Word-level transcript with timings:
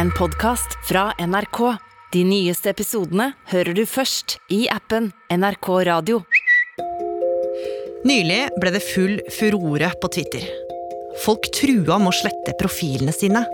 en 0.00 0.10
podkast 0.16 0.78
fra 0.88 1.10
NRK. 1.20 1.58
De 2.12 2.22
nyeste 2.24 2.70
episodene 2.72 3.34
hører 3.50 3.76
du 3.76 3.82
først 3.84 4.38
i 4.48 4.62
appen 4.72 5.10
NRK 5.28 5.68
Radio. 5.90 6.22
Nylig 8.08 8.38
ble 8.62 8.72
det 8.72 8.80
full 8.80 9.18
furore 9.36 9.90
på 10.00 10.10
Twitter. 10.14 10.46
Folk 11.26 11.50
trua 11.52 11.98
med 12.00 12.14
å 12.14 12.16
slette 12.16 12.56
profilene 12.62 13.12
sine. 13.12 13.44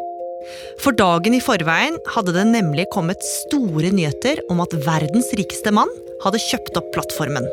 For 0.84 0.94
dagen 0.94 1.34
i 1.34 1.42
forveien 1.42 1.98
hadde 2.14 2.36
det 2.36 2.46
nemlig 2.52 2.86
kommet 2.94 3.26
store 3.26 3.90
nyheter 3.90 4.44
om 4.52 4.62
at 4.62 4.78
verdens 4.86 5.32
rikeste 5.34 5.74
mann 5.74 5.90
hadde 6.22 6.44
kjøpt 6.46 6.78
opp 6.78 6.94
plattformen. 6.94 7.50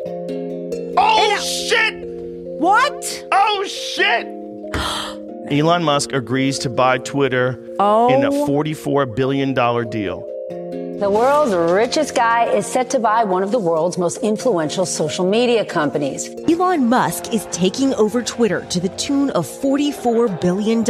Oh 0.94 1.34
shit! 1.42 1.98
What? 2.62 3.02
Oh 3.34 3.66
shit! 3.66 4.30
Elon 5.50 5.84
Musk 5.84 6.12
agrees 6.12 6.58
to 6.60 6.70
buy 6.70 6.96
Twitter 6.96 7.48
in 8.08 8.24
a 8.24 8.30
$44 8.30 9.14
billion 9.14 9.52
deal. 9.52 10.24
The 11.00 11.10
world's 11.10 11.54
richest 11.54 12.14
guy 12.14 12.46
is 12.46 12.64
set 12.66 12.88
to 12.90 12.98
buy 12.98 13.24
one 13.24 13.42
of 13.42 13.50
the 13.50 13.58
world's 13.58 13.98
most 13.98 14.22
influential 14.22 14.86
social 14.86 15.28
media 15.28 15.62
companies. 15.66 16.30
Elon 16.48 16.88
Musk 16.88 17.34
is 17.34 17.46
taking 17.52 17.92
over 17.96 18.22
Twitter 18.22 18.64
to 18.70 18.80
the 18.80 18.88
tune 18.96 19.28
of 19.30 19.46
$44 19.46 20.40
billion. 20.40 20.82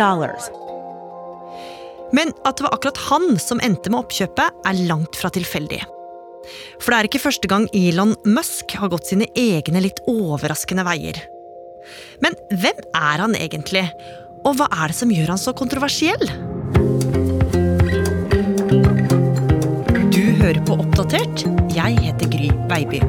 Men 2.12 2.32
at 2.44 2.56
det 2.56 2.62
var 2.62 2.74
akkurat 2.74 2.96
han 3.10 3.38
som 3.38 3.58
endte 3.58 3.90
med 3.90 4.04
oppkjøpet, 4.04 4.62
er 4.66 4.86
langt 4.86 5.16
fra 5.18 5.34
tilfeldig. 5.34 5.82
For 6.78 6.92
det 6.92 6.98
er 6.98 7.08
ikke 7.10 7.26
første 7.26 7.50
gang 7.50 7.66
Elon 7.74 8.14
Musk 8.22 8.76
har 8.78 8.92
gått 8.92 9.10
sine 9.10 9.26
egne 9.34 9.82
litt 9.82 9.98
overraskende 10.06 10.86
veier. 10.86 11.18
Men 12.22 12.36
hvem 12.54 12.78
er 12.94 13.22
han 13.24 13.34
egentlig, 13.34 13.88
og 14.44 14.58
hva 14.58 14.68
er 14.82 14.92
det 14.92 14.98
som 14.98 15.12
gjør 15.12 15.32
han 15.32 15.40
så 15.40 15.54
kontroversiell? 15.56 16.24
Du 20.14 20.24
hører 20.40 20.60
på 20.68 20.76
Oppdatert. 20.76 21.46
Jeg 21.72 21.96
heter 22.04 22.28
Gry 22.32 22.50
Baby. 22.68 23.00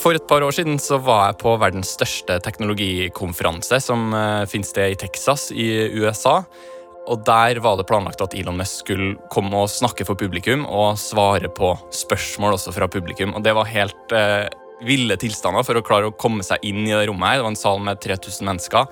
For 0.00 0.14
et 0.14 0.26
par 0.30 0.42
år 0.46 0.54
siden 0.54 0.78
så 0.82 1.00
var 1.02 1.28
jeg 1.28 1.40
på 1.42 1.54
verdens 1.60 1.94
største 1.96 2.38
teknologikonferanse, 2.44 3.80
som 3.82 4.10
finner 4.10 4.50
finnes 4.50 4.74
det 4.74 4.90
i 4.92 4.98
Texas 4.98 5.50
i 5.50 5.66
USA. 5.98 6.40
Og 7.10 7.24
Der 7.26 7.58
var 7.62 7.76
det 7.76 7.88
planlagt 7.88 8.20
at 8.22 8.34
Elon 8.38 8.58
Musk 8.60 8.84
skulle 8.84 9.16
komme 9.32 9.64
og 9.64 9.70
snakke 9.70 10.06
for 10.06 10.18
publikum 10.18 10.66
og 10.66 10.98
svare 11.00 11.50
på 11.50 11.72
spørsmål 11.90 12.54
også 12.54 12.74
fra 12.76 12.86
publikum. 12.86 13.34
Og 13.34 13.42
Det 13.42 13.54
var 13.56 13.70
helt 13.70 14.14
uh, 14.14 14.46
ville 14.86 15.16
tilstander 15.20 15.64
for 15.66 15.78
å 15.78 15.84
klare 15.84 16.10
å 16.10 16.16
komme 16.16 16.44
seg 16.46 16.62
inn 16.66 16.84
i 16.86 16.92
det 16.92 17.06
rommet. 17.08 17.28
her. 17.28 17.36
Det 17.40 17.46
var 17.46 17.54
en 17.54 17.56
sal 17.56 17.80
med 17.84 18.00
3000 18.00 18.48
mennesker. 18.48 18.86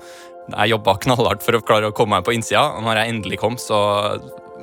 Jeg 0.49 0.71
jobba 0.73 0.97
knallhardt 1.03 1.43
for 1.45 1.57
å 1.57 1.61
klare 1.61 1.89
å 1.89 1.95
komme 1.95 2.17
meg 2.17 2.25
på 2.25 2.33
innsida, 2.33 2.63
og 2.77 2.83
når 2.83 3.01
jeg 3.01 3.13
endelig 3.13 3.39
kom, 3.41 3.57
så 3.57 3.77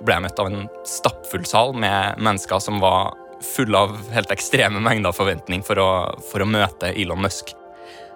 ble 0.02 0.16
jeg 0.16 0.24
møtt 0.27 0.41
av 0.42 0.50
en 0.50 0.66
stappfull 0.86 1.47
sal 1.47 1.72
med 1.74 2.19
mennesker 2.19 2.58
som 2.62 2.80
var 2.82 3.14
fulle 3.44 3.78
av 3.78 3.94
helt 4.14 4.32
ekstreme 4.34 4.80
mengder 4.82 5.14
forventning 5.14 5.62
for 5.66 5.78
å, 5.78 5.91
for 6.30 6.42
å 6.42 6.48
møte 6.48 6.91
Elon 6.94 7.22
Musk. 7.22 7.54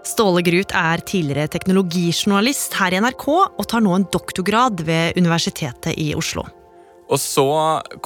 Ståle 0.07 0.41
Grut 0.43 0.73
er 0.73 1.03
tidligere 1.05 1.51
teknologijournalist 1.53 2.79
her 2.81 2.97
i 2.97 3.03
NRK 3.05 3.27
og 3.37 3.67
tar 3.69 3.85
nå 3.85 3.93
en 3.99 4.09
doktorgrad 4.13 4.81
ved 4.87 5.19
Universitetet 5.21 5.93
i 6.01 6.15
Oslo. 6.17 6.47
Og 7.11 7.19
så 7.19 7.45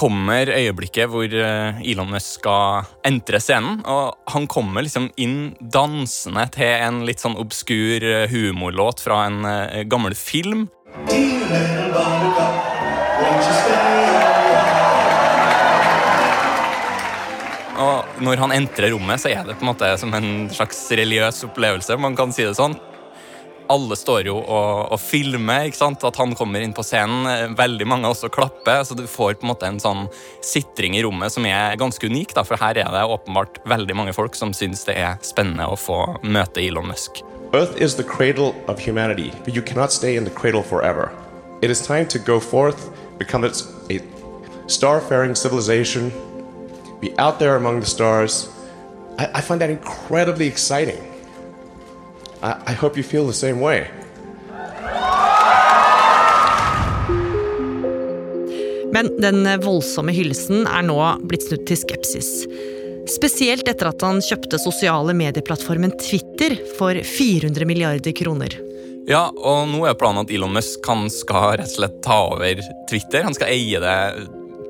kommer 0.00 0.48
øyeblikket 0.48 1.10
hvor 1.12 1.28
eh, 1.28 1.80
Elon 1.84 2.08
Musk 2.14 2.38
skal 2.38 2.86
entre 3.05 3.41
scenen. 3.42 3.83
Og 3.84 4.33
han 4.33 4.47
kommer 4.48 4.84
liksom 4.84 5.10
inn 5.20 5.52
dansende 5.60 6.47
til 6.55 6.72
en 6.72 7.02
litt 7.05 7.20
sånn 7.20 7.36
obskur 7.41 8.00
eh, 8.00 8.25
humorlåt 8.32 9.05
fra 9.05 9.27
en 9.28 9.44
eh, 9.44 9.84
gammel 9.84 10.16
film. 10.16 10.64
Og 17.75 18.25
når 18.25 18.41
han 18.41 18.56
entrer 18.56 18.94
rommet, 18.94 19.21
så 19.21 19.34
er 19.34 19.44
det 19.44 19.59
på 19.59 19.66
en 19.66 19.72
måte 19.75 19.92
som 20.00 20.16
en 20.16 20.48
slags 20.48 20.81
religiøs 20.97 21.44
opplevelse. 21.50 22.00
man 22.00 22.16
kan 22.16 22.32
si 22.32 22.47
det 22.47 22.56
sånn. 22.56 22.78
Alle 23.72 23.97
står 23.97 24.26
jo 24.28 24.36
og, 24.42 24.92
og 24.92 25.00
filmer 25.00 25.69
ikke 25.69 25.78
sant? 25.78 26.04
at 26.04 26.19
han 26.20 26.34
kommer 26.36 26.60
inn 26.60 26.75
på 26.76 26.84
scenen. 26.84 27.54
Veldig 27.56 27.86
mange 27.88 28.10
også 28.10 28.28
klapper. 28.32 28.82
så 28.84 28.94
Du 28.94 29.06
får 29.08 29.38
på 29.38 29.47
en 29.47 29.52
måte 29.54 29.69
en 29.69 29.80
sånn 29.80 30.06
sitring 30.44 30.98
i 30.98 31.04
rommet 31.04 31.32
som 31.32 31.47
er 31.48 31.78
ganske 31.80 32.06
unik. 32.06 32.34
Da, 32.36 32.44
for 32.44 32.60
her 32.60 32.76
er 32.76 32.91
det 32.92 33.04
åpenbart 33.08 33.62
veldig 33.69 33.97
mange 33.97 34.16
folk 34.16 34.36
som 34.36 34.53
syns 34.53 34.84
det 34.88 34.98
er 35.00 35.16
spennende 35.24 35.69
å 35.70 35.78
få 35.80 36.19
møte 36.22 36.60
Elon 36.60 36.91
Musk. 36.91 37.22
Earth 37.54 37.80
is 37.80 37.94
the 37.94 38.04
cradle 38.04 38.54
of 38.66 38.80
humanity, 38.80 39.30
but 39.44 39.54
you 39.54 39.62
cannot 39.62 39.92
stay 39.92 40.16
in 40.16 40.24
the 40.24 40.30
cradle 40.30 40.62
forever. 40.62 41.12
It 41.62 41.70
is 41.70 41.80
time 41.80 42.06
to 42.08 42.19
go 42.19 42.41
forth, 42.41 42.91
become 43.19 43.44
its, 43.44 43.62
a 43.91 44.00
starfaring 44.66 45.36
civilization, 45.36 46.10
be 47.00 47.14
out 47.19 47.38
there 47.38 47.56
among 47.56 47.80
the 47.80 47.86
stars. 47.86 48.48
I, 49.19 49.30
I 49.34 49.41
find 49.41 49.60
that 49.60 49.70
incredibly 49.70 50.48
exciting. 50.48 51.13
I, 52.44 52.72
I 52.72 52.75
hope 52.75 52.97
you 52.97 53.03
feel 53.03 53.27
the 53.27 53.32
same 53.32 53.60
way. 53.60 53.87
Men 58.93 59.09
den 59.21 59.60
voldsomme 59.60 60.12
hyllesten 60.15 60.69
er 60.71 60.84
nå 60.87 60.99
blitt 61.27 61.49
snudd 61.49 61.65
til 61.66 61.81
skepsis. 61.81 62.28
Spesielt 63.10 63.66
etter 63.69 63.91
at 63.91 64.04
han 64.04 64.21
kjøpte 64.22 64.60
sosiale 64.60 65.16
medieplattformen 65.16 65.97
Twitter 65.99 66.54
for 66.78 67.00
400 67.16 67.66
milliarder 67.69 68.15
kroner. 68.16 68.54
Ja, 69.09 69.27
og 69.34 69.66
nå 69.72 69.83
er 69.88 69.97
planen 69.99 70.22
at 70.22 70.31
Elon 70.33 70.54
Musk 70.54 70.87
han 70.88 71.09
skal 71.12 71.59
rett 71.59 71.72
og 71.72 71.81
slett 71.81 71.99
ta 72.04 72.21
over 72.28 72.62
Twitter. 72.88 73.27
Han 73.27 73.37
skal 73.37 73.53
eie 73.56 73.81
det 73.83 73.99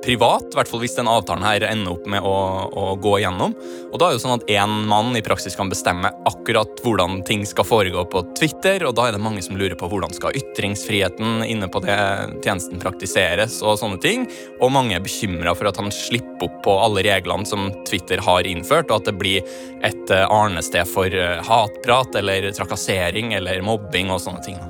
privat, 0.04 0.47
i 0.53 0.59
hvert 0.59 0.70
fall 0.70 0.82
hvis 0.82 0.97
den 0.98 1.09
avtalen 1.10 1.44
her 1.47 1.65
ender 1.66 1.94
opp 1.97 2.04
med 2.10 2.25
å, 2.25 2.34
å 2.69 2.84
gå 3.00 3.16
igjennom. 3.20 3.54
Og 3.91 3.97
da 3.98 4.06
er 4.06 4.12
det 4.12 4.19
jo 4.19 4.25
sånn 4.25 4.37
at 4.37 4.50
én 4.53 4.75
mann 4.91 5.16
i 5.16 5.22
praksis 5.25 5.56
kan 5.59 5.70
bestemme 5.72 6.10
akkurat 6.28 6.82
hvordan 6.84 7.22
ting 7.28 7.44
skal 7.48 7.66
foregå 7.69 8.04
på 8.12 8.25
Twitter, 8.38 8.84
og 8.88 8.97
da 8.98 9.09
er 9.09 9.16
det 9.16 9.22
mange 9.25 9.42
som 9.44 9.56
lurer 9.59 9.76
på 9.81 9.88
hvordan 9.91 10.12
skal 10.16 10.37
ytringsfriheten 10.37 11.44
inne 11.48 11.70
på 11.72 11.82
det 11.84 11.97
tjenesten 12.44 12.82
praktiseres, 12.82 13.60
og 13.65 13.78
sånne 13.81 14.00
ting. 14.03 14.28
Og 14.60 14.72
mange 14.75 14.98
er 14.98 15.04
bekymra 15.04 15.56
for 15.56 15.70
at 15.70 15.81
han 15.81 15.92
slipper 15.94 16.48
opp 16.48 16.60
på 16.66 16.76
alle 16.84 17.04
reglene 17.06 17.48
som 17.48 17.71
Twitter 17.88 18.21
har 18.25 18.47
innført, 18.48 18.91
og 18.91 19.03
at 19.03 19.10
det 19.10 19.16
blir 19.21 19.56
et 19.84 20.12
eh, 20.12 20.26
arnested 20.28 20.88
for 20.91 21.09
eh, 21.09 21.41
hatprat 21.44 22.21
eller 22.21 22.50
trakassering 22.53 23.34
eller 23.38 23.65
mobbing 23.65 24.12
og 24.12 24.22
sånne 24.25 24.44
ting. 24.44 24.60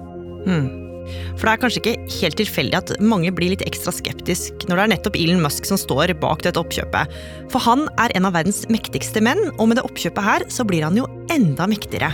Hmm. 0.44 0.83
For 1.37 1.47
det 1.47 1.53
er 1.53 1.62
kanskje 1.62 1.82
ikke 1.82 2.16
helt 2.19 2.38
tilfeldig 2.41 2.78
at 2.81 2.92
mange 3.04 3.32
blir 3.34 3.53
litt 3.54 3.65
ekstra 3.66 3.94
skeptisk 3.94 4.66
når 4.69 4.76
det 4.76 4.84
er 4.84 4.92
nettopp 4.94 5.19
Elon 5.20 5.42
Musk 5.44 5.69
som 5.69 5.81
står 5.81 6.15
bak 6.22 6.44
dette 6.47 6.60
oppkjøpet. 6.60 7.19
For 7.53 7.65
han 7.65 7.87
er 8.03 8.15
en 8.16 8.28
av 8.28 8.37
verdens 8.37 8.65
mektigste 8.72 9.22
menn, 9.25 9.43
og 9.59 9.69
med 9.69 9.81
det 9.81 9.87
oppkjøpet 9.87 10.28
her 10.28 10.47
så 10.53 10.66
blir 10.69 10.87
han 10.87 10.98
jo 10.98 11.09
enda 11.32 11.69
mektigere. 11.70 12.12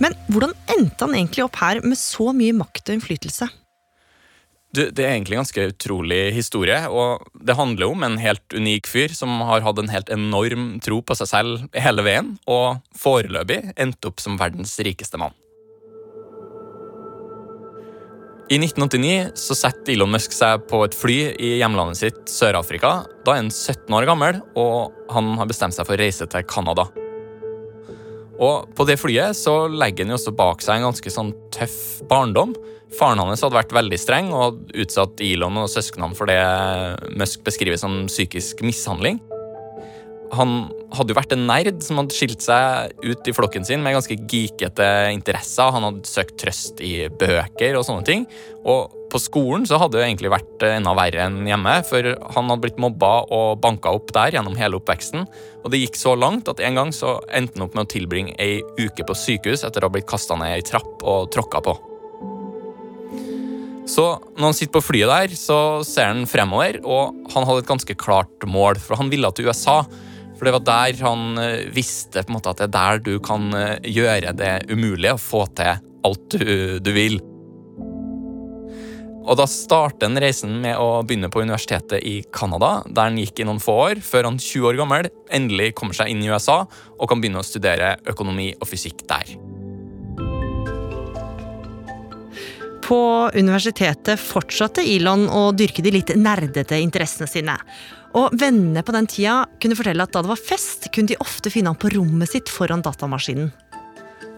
Men 0.00 0.16
hvordan 0.32 0.54
endte 0.72 1.04
han 1.04 1.16
egentlig 1.16 1.44
opp 1.44 1.58
her 1.60 1.82
med 1.84 1.98
så 2.00 2.30
mye 2.36 2.56
makt 2.56 2.88
og 2.88 2.96
innflytelse? 2.96 3.50
Du, 4.70 4.84
det 4.86 5.02
er 5.02 5.16
egentlig 5.16 5.34
en 5.34 5.42
ganske 5.42 5.64
utrolig 5.72 6.20
historie, 6.36 6.78
og 6.86 7.24
det 7.34 7.56
handler 7.58 7.90
om 7.90 8.04
en 8.06 8.20
helt 8.22 8.54
unik 8.54 8.86
fyr 8.86 9.14
som 9.16 9.32
har 9.48 9.64
hatt 9.66 9.80
en 9.82 9.90
helt 9.90 10.12
enorm 10.14 10.76
tro 10.84 11.00
på 11.02 11.16
seg 11.18 11.26
selv 11.26 11.64
hele 11.74 12.04
veien, 12.06 12.36
og 12.46 12.78
foreløpig 12.94 13.74
endte 13.74 14.12
opp 14.12 14.22
som 14.22 14.38
verdens 14.38 14.76
rikeste 14.78 15.18
mann. 15.18 15.34
I 18.50 18.56
1989 18.58 19.30
så 19.38 19.54
setter 19.54 19.92
Elon 19.94 20.10
Musk 20.10 20.32
seg 20.34 20.64
på 20.66 20.80
et 20.82 20.94
fly 20.98 21.18
i 21.38 21.52
hjemlandet 21.60 22.00
sitt, 22.00 22.16
Sør-Afrika. 22.26 23.04
Da 23.22 23.36
er 23.36 23.44
han 23.44 23.50
17 23.52 23.94
år 23.94 24.08
gammel, 24.08 24.40
og 24.58 24.96
han 25.14 25.36
har 25.38 25.46
bestemt 25.46 25.76
seg 25.76 25.86
for 25.86 25.94
å 25.94 26.00
reise 26.00 26.26
til 26.26 26.48
Canada. 26.50 26.88
Og 28.40 28.66
På 28.74 28.86
det 28.88 28.98
flyet 28.98 29.38
så 29.38 29.68
legger 29.70 30.02
han 30.02 30.16
jo 30.16 30.18
også 30.18 30.34
bak 30.34 30.64
seg 30.66 30.80
en 30.80 30.88
ganske 30.88 31.14
sånn 31.14 31.30
tøff 31.54 32.00
barndom. 32.10 32.56
Faren 32.98 33.22
hans 33.22 33.44
hadde 33.46 33.54
vært 33.54 33.76
veldig 33.76 34.00
streng 34.02 34.32
og 34.34 34.64
utsatt 34.74 35.22
Elon 35.22 35.62
og 35.62 35.70
søsknene 35.70 36.18
for 36.18 36.26
det 36.26 36.40
Musk 37.20 37.46
beskriver 37.46 37.78
som 37.78 38.08
psykisk 38.10 38.64
mishandling. 38.66 39.22
Han 40.36 40.70
hadde 40.94 41.10
jo 41.10 41.18
vært 41.18 41.32
en 41.34 41.46
nerd 41.48 41.80
som 41.82 41.98
hadde 41.98 42.14
skilt 42.14 42.42
seg 42.44 42.94
ut 43.02 43.26
i 43.26 43.34
flokken 43.34 43.66
sin 43.66 43.82
med 43.82 43.96
ganske 43.96 44.16
geekete 44.30 44.86
interesser. 45.14 45.72
Han 45.74 45.86
hadde 45.88 46.10
søkt 46.10 46.36
trøst 46.38 46.82
i 46.84 47.08
bøker 47.08 47.78
og 47.78 47.86
sånne 47.86 48.06
ting. 48.06 48.26
Og 48.62 48.94
på 49.10 49.18
skolen 49.18 49.66
så 49.66 49.80
hadde 49.82 49.98
det 49.98 50.06
egentlig 50.06 50.30
vært 50.30 50.62
enda 50.68 50.94
verre 50.94 51.26
enn 51.26 51.42
hjemme, 51.48 51.74
for 51.88 52.12
han 52.36 52.50
hadde 52.52 52.62
blitt 52.62 52.80
mobba 52.82 53.12
og 53.26 53.58
banka 53.62 53.90
opp 53.96 54.12
der 54.14 54.36
gjennom 54.36 54.58
hele 54.58 54.78
oppveksten. 54.78 55.26
Og 55.64 55.70
det 55.72 55.82
gikk 55.82 55.98
så 55.98 56.14
langt 56.18 56.50
at 56.50 56.62
en 56.62 56.78
gang 56.78 56.94
så 56.94 57.18
endte 57.26 57.58
han 57.58 57.66
opp 57.66 57.74
med 57.78 57.88
å 57.88 57.90
tilbringe 57.90 58.36
ei 58.38 58.60
uke 58.78 59.06
på 59.06 59.18
sykehus 59.18 59.66
etter 59.66 59.82
å 59.82 59.90
ha 59.90 59.96
blitt 59.96 60.10
kasta 60.10 60.38
ned 60.38 60.54
ei 60.54 60.66
trapp 60.66 61.02
og 61.02 61.30
tråkka 61.34 61.64
på. 61.66 61.74
Så 63.90 64.04
når 64.36 64.44
han 64.44 64.54
sitter 64.54 64.76
på 64.76 64.84
flyet 64.86 65.10
der, 65.10 65.34
så 65.34 65.58
ser 65.86 66.12
han 66.12 66.28
fremover, 66.30 66.78
og 66.86 67.32
han 67.34 67.46
hadde 67.48 67.64
et 67.64 67.70
ganske 67.72 67.96
klart 67.98 68.46
mål, 68.46 68.78
for 68.78 69.00
han 69.00 69.10
ville 69.10 69.30
til 69.34 69.50
USA. 69.50 69.80
For 70.40 70.48
det 70.48 70.54
var 70.56 70.62
der 70.64 71.00
han 71.04 71.36
eh, 71.36 71.66
visste 71.68 72.22
på 72.24 72.32
en 72.32 72.38
måte 72.38 72.54
at 72.54 72.62
det 72.62 72.70
er 72.70 72.72
der 72.72 73.02
du 73.04 73.18
kan 73.20 73.50
eh, 73.52 73.74
gjøre 73.92 74.32
det 74.32 74.54
umulige 74.72 75.12
og 75.12 75.20
få 75.20 75.42
til 75.52 75.74
alt 76.08 76.32
du, 76.32 76.78
du 76.80 76.90
vil. 76.96 77.18
Og 79.20 79.36
da 79.36 79.44
starter 79.44 80.08
han 80.08 80.16
reisen 80.16 80.56
med 80.62 80.80
å 80.80 81.02
begynne 81.04 81.28
på 81.28 81.44
universitetet 81.44 82.00
i 82.08 82.22
Canada, 82.32 82.78
der 82.88 83.10
han 83.10 83.20
gikk 83.20 83.44
i 83.44 83.48
noen 83.50 83.60
få 83.60 83.76
år, 83.84 84.00
før 84.00 84.30
han 84.30 84.40
20 84.40 84.70
år 84.72 84.80
gammel 84.80 85.10
endelig 85.28 85.74
kommer 85.76 86.00
seg 86.00 86.08
inn 86.08 86.24
i 86.24 86.32
USA 86.32 86.62
og 86.64 87.06
kan 87.12 87.20
begynne 87.20 87.44
å 87.44 87.46
studere 87.46 87.98
økonomi 88.08 88.48
og 88.56 88.64
fysikk 88.72 89.04
der. 89.12 89.36
På 92.88 93.02
universitetet 93.36 94.18
fortsatte 94.18 94.82
Elon 94.88 95.28
å 95.28 95.50
dyrke 95.52 95.84
de 95.84 95.92
litt 96.00 96.16
nerdete 96.16 96.80
interessene 96.80 97.28
sine. 97.28 97.60
Og 98.18 98.34
vennene 98.34 98.82
på 98.82 98.94
den 98.94 99.06
tida 99.10 99.44
kunne 99.62 99.78
fortelle 99.78 100.02
at 100.02 100.14
da 100.14 100.22
det 100.24 100.32
var 100.32 100.40
fest, 100.40 100.88
kunne 100.94 101.12
de 101.12 101.18
ofte 101.22 101.52
finne 101.52 101.70
han 101.70 101.78
på 101.78 101.92
rommet 101.94 102.32
sitt 102.32 102.50
foran 102.50 102.82
datamaskinen. 102.82 103.52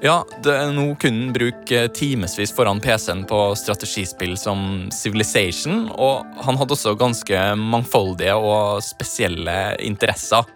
Ja, 0.02 0.24
det, 0.42 0.54
nå 0.74 0.96
kunne 0.98 1.28
han 1.28 1.34
bruke 1.34 1.84
timevis 1.94 2.50
foran 2.56 2.80
PC-en 2.82 3.22
på 3.30 3.38
strategispill 3.54 4.34
som 4.40 4.88
Civilization, 4.90 5.86
og 5.94 6.26
han 6.42 6.58
hadde 6.58 6.74
også 6.74 6.96
ganske 6.98 7.44
mangfoldige 7.60 8.34
og 8.34 8.82
spesielle 8.82 9.54
interesser. 9.78 10.48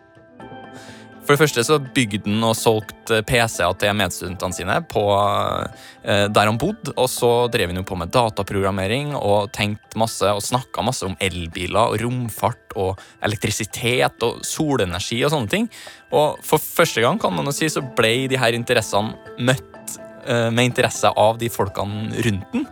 For 1.26 1.34
det 1.34 1.40
første 1.40 1.62
så 1.66 1.76
bygde 1.82 2.28
han 2.28 2.44
og 2.46 2.54
solgte 2.54 3.16
PC-er 3.26 3.74
til 3.80 3.96
medstudentene 3.98 4.54
sine 4.54 4.76
på 4.86 5.02
eh, 5.10 6.26
der 6.30 6.46
han 6.46 6.58
bodde. 6.60 6.94
Og 6.94 7.08
så 7.10 7.30
drev 7.50 7.72
han 7.72 7.80
jo 7.80 7.86
på 7.88 7.98
med 7.98 8.12
dataprogrammering 8.14 9.10
og 9.18 9.50
tenkte 9.56 9.98
masse 9.98 10.30
og 10.30 10.44
snakka 10.46 10.84
masse 10.86 11.02
om 11.08 11.16
elbiler 11.18 11.90
og 11.90 11.98
romfart 12.04 12.76
og 12.78 13.02
elektrisitet 13.26 14.22
og 14.22 14.44
solenergi 14.46 15.18
og 15.26 15.34
sånne 15.34 15.50
ting. 15.50 15.66
Og 16.14 16.38
for 16.46 16.62
første 16.62 17.02
gang 17.02 17.18
kan 17.18 17.34
man 17.34 17.50
jo 17.50 17.56
si 17.58 17.72
så 17.74 17.82
ble 17.98 18.28
de 18.30 18.38
her 18.38 18.54
interessene 18.54 19.18
møtt 19.42 19.98
eh, 20.30 20.52
med 20.54 20.70
interesse 20.70 21.10
av 21.10 21.42
de 21.42 21.50
folkene 21.50 22.22
rundt 22.22 22.54
den. 22.54 22.70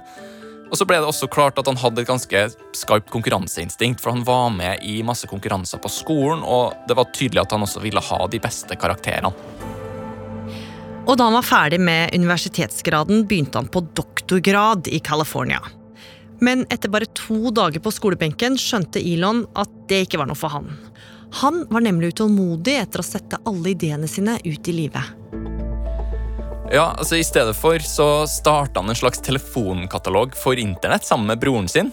Og 0.75 0.79
så 0.81 0.89
ble 0.91 0.97
det 0.99 1.07
også 1.07 1.29
klart 1.31 1.59
at 1.61 1.69
han 1.71 1.77
hadde 1.79 2.03
et 2.03 2.09
ganske 2.09 2.41
skarpt 2.75 3.13
konkurranseinstinkt, 3.15 4.01
for 4.03 4.11
han 4.11 4.25
var 4.27 4.49
med 4.51 4.83
i 4.83 4.97
masse 5.07 5.29
konkurranser 5.31 5.79
på 5.79 5.93
skolen, 5.93 6.43
og 6.43 6.75
det 6.91 6.97
var 6.99 7.13
tydelig 7.15 7.45
at 7.45 7.55
han 7.55 7.63
også 7.63 7.79
ville 7.85 8.03
ha 8.03 8.19
de 8.27 8.41
beste 8.43 8.75
karakterene. 8.75 9.31
Og 11.05 11.15
da 11.15 11.29
han 11.29 11.37
var 11.39 11.47
ferdig 11.47 11.79
med 11.79 12.11
universitetsgraden, 12.19 13.23
begynte 13.31 13.63
han 13.63 13.71
på 13.71 13.85
doktorgrad 13.95 14.91
i 14.91 14.99
California. 14.99 15.63
Men 16.43 16.67
etter 16.75 16.91
bare 16.91 17.07
to 17.15 17.55
dager 17.55 17.79
på 17.79 17.95
skolebenken 17.95 18.59
skjønte 18.59 18.99
Elon 18.99 19.45
at 19.55 19.71
det 19.87 20.09
ikke 20.09 20.25
var 20.25 20.27
noe 20.27 20.43
for 20.43 20.59
han. 20.59 20.73
Han 21.45 21.69
var 21.71 21.87
nemlig 21.87 22.17
utålmodig 22.17 22.81
etter 22.81 22.99
å 22.99 23.07
sette 23.07 23.39
alle 23.47 23.77
ideene 23.77 24.11
sine 24.11 24.41
ut 24.43 24.75
i 24.75 24.75
livet. 24.75 25.23
Ja, 26.75 26.89
altså 26.99 27.21
I 27.21 27.23
stedet 27.23 27.55
for 27.55 27.79
så 27.87 28.25
starta 28.27 28.81
han 28.81 28.91
en 28.91 28.99
slags 28.99 29.21
telefonkatalog 29.23 30.33
for 30.35 30.59
internett 30.59 31.05
sammen 31.07 31.29
med 31.31 31.39
broren 31.39 31.69
sin. 31.71 31.93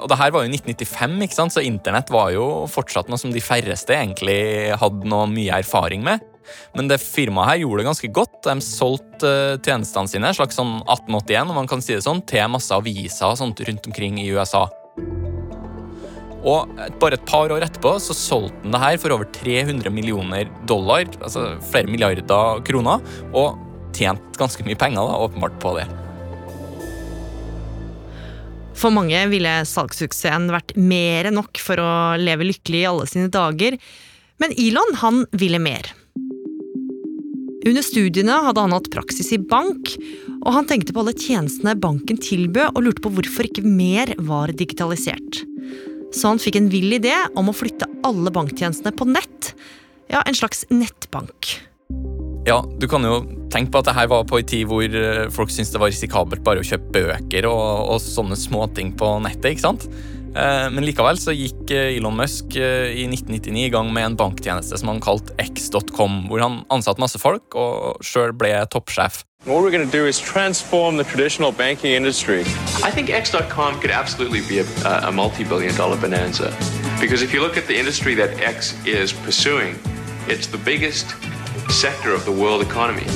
Og 0.00 0.08
det 0.10 0.18
her 0.18 0.32
var 0.34 0.42
jo 0.42 0.50
1995, 0.50 1.14
ikke 1.26 1.36
sant? 1.36 1.54
så 1.54 1.62
internett 1.62 2.10
var 2.10 2.32
jo 2.34 2.46
fortsatt 2.72 3.06
noe 3.06 3.20
som 3.22 3.30
de 3.30 3.42
færreste 3.44 3.94
egentlig 3.94 4.74
hadde 4.80 5.06
noe 5.06 5.28
mye 5.30 5.60
erfaring 5.60 6.02
med. 6.02 6.26
Men 6.74 6.90
det 6.90 6.98
firmaet 7.04 7.52
her 7.52 7.62
gjorde 7.62 7.84
det 7.84 7.88
ganske 7.92 8.12
godt. 8.18 8.34
De 8.48 8.56
solgte 8.66 9.30
uh, 9.30 9.60
tjenestene 9.62 10.10
sine 10.10 10.34
slags 10.34 10.58
sånn 10.58 10.80
1881, 10.80 11.54
om 11.54 11.62
man 11.62 11.70
kan 11.70 11.84
si 11.84 11.94
det 11.94 12.02
sånn, 12.02 12.26
til 12.26 12.50
masse 12.50 12.74
aviser 12.74 13.38
sånt 13.38 13.62
rundt 13.62 13.90
omkring 13.92 14.18
i 14.18 14.26
USA. 14.34 14.66
Og 16.40 16.78
bare 16.98 17.14
et 17.14 17.30
par 17.30 17.52
år 17.54 17.62
etterpå 17.62 17.94
så 18.02 18.16
solgte 18.16 18.64
han 18.64 18.74
det 18.74 18.84
her 18.88 19.02
for 19.06 19.14
over 19.14 19.30
300 19.38 19.92
millioner 19.94 20.50
dollar, 20.66 21.06
altså 21.20 21.52
flere 21.70 21.92
milliarder 21.92 22.64
kroner. 22.66 23.04
og 23.30 23.69
tjent 23.96 24.38
ganske 24.40 24.64
mye 24.66 24.78
penger 24.78 25.06
da, 25.06 25.18
åpenbart 25.26 25.58
på 25.62 25.74
det. 25.78 25.86
For 28.80 28.92
mange 28.94 29.18
ville 29.28 29.58
salgssuksessen 29.68 30.48
vært 30.52 30.76
mer 30.80 31.28
enn 31.28 31.36
nok 31.36 31.60
for 31.60 31.80
å 31.82 31.92
leve 32.20 32.46
lykkelig 32.48 32.80
i 32.80 32.88
alle 32.88 33.08
sine 33.10 33.32
dager, 33.32 33.76
men 34.40 34.54
Elon 34.56 34.96
han 35.02 35.24
ville 35.36 35.60
mer. 35.60 35.90
Under 37.60 37.84
studiene 37.84 38.38
hadde 38.46 38.62
han 38.64 38.72
hatt 38.72 38.88
praksis 38.92 39.34
i 39.36 39.38
bank, 39.38 39.92
og 40.40 40.54
han 40.56 40.68
tenkte 40.68 40.94
på 40.96 41.02
alle 41.02 41.12
tjenestene 41.12 41.76
banken 41.76 42.16
tilbød, 42.16 42.72
og 42.72 42.86
lurte 42.86 43.04
på 43.04 43.12
hvorfor 43.18 43.50
ikke 43.50 43.66
mer 43.66 44.14
var 44.16 44.54
digitalisert. 44.56 45.42
Så 46.16 46.32
han 46.32 46.40
fikk 46.42 46.56
en 46.56 46.70
vill 46.72 46.96
idé 46.96 47.12
om 47.38 47.52
å 47.52 47.54
flytte 47.54 47.88
alle 48.06 48.32
banktjenestene 48.34 48.94
på 48.96 49.06
nett. 49.12 49.52
Ja, 50.10 50.24
en 50.24 50.34
slags 50.34 50.64
nettbank. 50.72 51.52
Ja, 52.48 52.62
du 52.80 52.88
kan 52.88 53.04
jo 53.04 53.20
tenke 53.52 53.74
på 53.74 53.82
at 53.82 53.90
det 53.90 53.96
her 53.96 54.08
var 54.10 54.28
på 54.28 54.40
en 54.40 54.48
tid 54.52 54.68
hvor 54.70 54.84
eh, 54.84 55.26
folk 55.34 55.52
syntes 55.52 55.74
det 55.74 55.82
var 55.82 55.92
risikabelt 55.92 56.44
bare 56.46 56.62
å 56.62 56.66
kjøpe 56.66 56.92
bøker 56.94 57.48
og, 57.50 57.94
og 57.94 58.00
sånne 58.02 58.38
småting 58.38 58.94
på 58.98 59.16
nettet. 59.24 59.52
ikke 59.52 59.66
sant? 59.66 59.88
Eh, 60.30 60.66
men 60.70 60.86
likevel 60.86 61.18
så 61.18 61.34
gikk 61.34 61.72
eh, 61.74 61.96
Elon 61.96 62.18
Musk 62.18 62.54
i 62.56 63.06
1999 63.08 63.66
i 63.66 63.72
gang 63.74 63.90
med 63.94 64.12
en 64.12 64.20
banktjeneste 64.20 64.78
som 64.78 64.92
han 64.92 65.02
kalte 65.02 65.34
X.com, 65.42 66.26
hvor 66.30 66.44
han 66.44 66.62
ansatte 66.70 67.02
masse 67.02 67.20
folk 67.22 67.58
og 67.58 68.04
sjøl 68.06 68.36
ble 68.36 68.54
toppsjef. 68.70 69.24
What 69.46 69.62
we're 69.62 69.70
going 69.70 69.86
to 69.86 69.90
do 69.90 70.04
is 70.06 70.18
transform 70.20 70.98
the 70.98 71.04
traditional 71.04 71.50
banking 71.50 71.92
industry. 71.94 72.42
I 72.84 72.90
think 72.90 73.08
X.com 73.08 73.80
could 73.80 73.90
absolutely 73.90 74.42
be 74.42 74.58
a, 74.60 75.08
a 75.08 75.10
multi-billion 75.10 75.74
dollar 75.76 75.96
bonanza. 75.96 76.52
Because 77.00 77.22
if 77.22 77.32
you 77.32 77.40
look 77.40 77.56
at 77.56 77.66
the 77.66 77.78
industry 77.78 78.14
that 78.16 78.38
X 78.38 78.76
is 78.84 79.14
pursuing, 79.14 79.78
it's 80.28 80.46
the 80.46 80.58
biggest 80.58 81.16
sector 81.70 82.12
of 82.12 82.26
the 82.26 82.32
world 82.32 82.60
economy. 82.60 83.06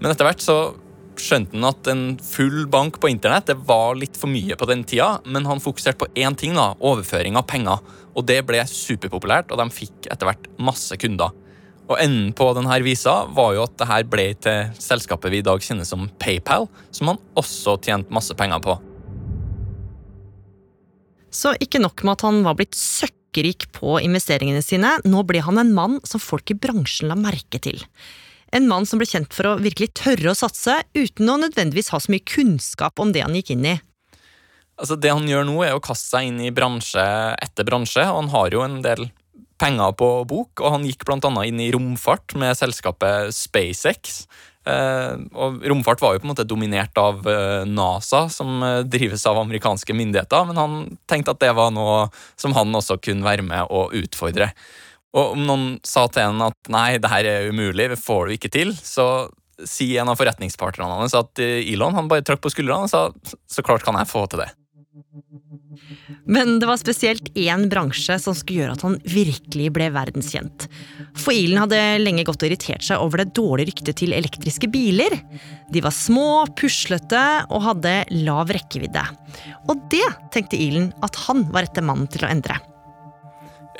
Men 0.00 0.12
etter 0.12 0.26
hvert 0.26 0.44
så 0.44 0.56
skjønte 1.20 1.52
han 1.56 1.68
at 1.68 1.88
en 1.92 2.04
full 2.24 2.64
bank 2.72 2.96
på 3.02 3.10
internett 3.12 3.50
det 3.50 3.58
var 3.68 3.98
litt 3.98 4.16
for 4.16 4.32
mye 4.32 4.56
på 4.56 4.68
den 4.70 4.86
tida, 4.88 5.18
men 5.28 5.48
han 5.48 5.60
fokuserte 5.60 6.00
på 6.00 6.08
én 6.16 6.36
ting, 6.38 6.56
da, 6.56 6.72
overføring 6.80 7.36
av 7.36 7.44
penger. 7.50 7.82
Og 8.16 8.24
det 8.26 8.40
ble 8.48 8.62
superpopulært, 8.66 9.52
og 9.52 9.60
de 9.60 9.68
fikk 9.74 10.08
etter 10.10 10.30
hvert 10.30 10.48
masse 10.60 10.96
kunder. 11.00 11.36
Og 11.90 11.98
Enden 12.00 12.32
på 12.38 12.48
denne 12.56 12.80
visa 12.86 13.24
var 13.34 13.54
jo 13.56 13.66
at 13.66 13.76
det 13.80 13.90
her 13.90 14.08
ble 14.08 14.26
til 14.40 14.72
selskapet 14.80 15.34
vi 15.34 15.42
i 15.42 15.46
dag 15.46 15.62
kjenner 15.64 15.88
som 15.88 16.08
PayPal, 16.22 16.68
som 16.94 17.12
han 17.12 17.22
også 17.38 17.76
tjente 17.82 18.14
masse 18.14 18.34
penger 18.38 18.62
på. 18.64 18.78
Så 21.30 21.52
ikke 21.62 21.82
nok 21.82 22.02
med 22.06 22.16
at 22.16 22.26
han 22.26 22.44
var 22.46 22.56
blitt 22.58 22.78
søkk 22.78 23.16
søkkrik 23.30 23.72
på 23.72 24.00
investeringene 24.02 24.62
sine. 24.62 24.98
Nå 25.04 25.22
ble 25.22 25.40
han 25.40 25.58
en 25.58 25.72
mann 25.72 26.00
som 26.04 26.20
folk 26.20 26.50
i 26.50 26.58
bransjen 26.58 27.08
la 27.08 27.14
merke 27.14 27.60
til. 27.60 27.80
En 28.56 28.66
mann 28.66 28.86
som 28.88 28.98
ble 28.98 29.06
kjent 29.06 29.30
for 29.34 29.46
å 29.46 29.58
virkelig 29.62 29.92
tørre 30.00 30.32
å 30.32 30.38
satse, 30.38 30.74
uten 30.96 31.30
å 31.30 31.38
nødvendigvis 31.38 31.92
ha 31.94 32.00
så 32.02 32.10
mye 32.10 32.26
kunnskap 32.26 32.98
om 33.02 33.14
det 33.14 33.22
han 33.22 33.36
gikk 33.38 33.54
inn 33.54 33.68
i. 33.76 33.76
Altså 34.80 34.96
Det 34.96 35.12
han 35.12 35.28
gjør 35.28 35.46
nå, 35.46 35.56
er 35.66 35.76
å 35.76 35.84
kaste 35.84 36.16
seg 36.16 36.30
inn 36.30 36.40
i 36.42 36.52
bransje 36.54 37.04
etter 37.44 37.68
bransje, 37.68 38.06
og 38.08 38.22
han 38.22 38.30
har 38.34 38.54
jo 38.56 38.64
en 38.64 38.80
del 38.84 39.10
penger 39.60 39.92
på 40.00 40.08
bok, 40.28 40.62
og 40.62 40.76
han 40.76 40.86
gikk 40.88 41.04
annet 41.12 41.50
inn 41.50 41.60
i 41.60 41.70
romfart 41.74 42.34
med 42.40 42.56
selskapet 42.56 43.34
SpaceX. 43.36 44.24
Eh, 44.68 45.12
og 45.36 45.62
romfart 45.68 46.02
var 46.02 46.14
jo 46.14 46.22
på 46.22 46.28
en 46.28 46.32
måte 46.34 46.48
dominert 46.48 46.96
av 47.00 47.24
eh, 47.28 47.64
NASA, 47.68 48.26
som 48.32 48.62
eh, 48.64 48.82
drives 48.88 49.24
av 49.28 49.40
amerikanske 49.40 49.96
myndigheter, 49.96 50.48
men 50.48 50.60
han 50.60 50.76
tenkte 51.08 51.36
at 51.36 51.42
det 51.44 51.54
var 51.56 51.72
noe 51.72 52.06
som 52.40 52.56
han 52.56 52.72
også 52.76 52.98
kunne 53.04 53.26
være 53.26 53.44
med 53.46 53.68
å 53.72 53.86
utfordre. 54.00 54.50
Og 55.16 55.34
om 55.34 55.42
noen 55.46 55.66
sa 55.86 56.06
til 56.12 56.28
en 56.28 56.46
at 56.46 56.70
nei, 56.70 56.94
det 57.02 57.10
her 57.10 57.26
er 57.26 57.50
umulig, 57.50 57.90
det 57.90 57.98
får 57.98 58.28
du 58.28 58.36
ikke 58.36 58.52
til, 58.54 58.72
så 58.76 59.28
sier 59.66 60.00
en 60.00 60.12
av 60.12 60.16
forretningspartnerne 60.16 61.02
hans 61.02 61.16
at 61.18 61.40
Elon 61.42 61.96
han 61.98 62.08
bare 62.08 62.24
trakk 62.24 62.40
på 62.44 62.52
skuldrene 62.54 62.86
og 62.86 62.92
sa 62.92 63.10
så 63.50 63.64
klart 63.66 63.84
kan 63.84 63.98
jeg 63.98 64.08
få 64.08 64.24
til 64.30 64.44
det. 64.44 64.52
Men 66.30 66.58
det 66.60 66.68
var 66.68 66.78
spesielt 66.78 67.30
én 67.38 67.66
bransje 67.70 68.16
som 68.22 68.34
skulle 68.36 68.62
gjøre 68.62 68.76
at 68.76 68.84
han 68.86 68.96
virkelig 69.08 69.68
ble 69.74 69.88
verdenskjent. 69.94 70.66
For 71.18 71.34
Ilen 71.34 71.60
hadde 71.62 71.80
lenge 72.02 72.24
gått 72.28 72.42
og 72.44 72.50
irritert 72.50 72.84
seg 72.86 73.02
over 73.02 73.22
det 73.22 73.32
dårlige 73.38 73.72
ryktet 73.72 73.98
til 74.00 74.14
elektriske 74.16 74.70
biler. 74.70 75.16
De 75.72 75.82
var 75.84 75.94
små, 75.94 76.44
puslete 76.58 77.24
og 77.48 77.64
hadde 77.66 77.94
lav 78.22 78.52
rekkevidde. 78.54 79.04
Og 79.70 79.86
det 79.92 80.06
tenkte 80.34 80.60
Ilen 80.60 80.90
at 81.06 81.18
han 81.26 81.46
var 81.50 81.66
rette 81.66 81.84
mannen 81.84 82.10
til 82.10 82.26
å 82.26 82.30
endre. 82.30 82.60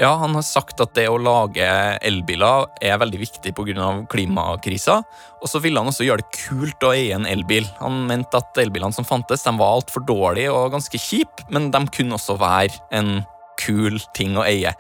Ja, 0.01 0.15
Han 0.17 0.33
har 0.35 0.45
sagt 0.49 0.81
at 0.81 0.95
det 0.97 1.05
å 1.13 1.19
lage 1.21 1.67
elbiler 2.01 2.71
er 2.81 2.97
veldig 3.03 3.19
viktig 3.21 3.53
pga. 3.53 4.07
klimakrisa. 4.09 5.03
Og 5.43 5.49
så 5.49 5.61
ville 5.61 5.77
han 5.77 5.91
også 5.93 6.07
gjøre 6.07 6.25
det 6.25 6.39
kult 6.49 6.81
å 6.89 6.95
eie 6.95 7.13
en 7.15 7.27
elbil. 7.29 7.69
Han 7.81 8.07
mente 8.09 8.41
at 8.41 8.57
elbilene 8.57 8.97
som 8.97 9.05
fantes, 9.05 9.45
de 9.45 9.53
var 9.59 9.77
altfor 9.77 10.01
dårlige 10.01 10.53
og 10.53 10.73
ganske 10.73 10.97
kjipe, 10.97 11.45
men 11.51 11.71
de 11.71 11.85
kunne 11.93 12.17
også 12.17 12.39
være 12.41 12.81
en 12.91 13.27
kul 13.61 14.01
ting 14.17 14.39
å 14.39 14.47
eie. 14.49 14.73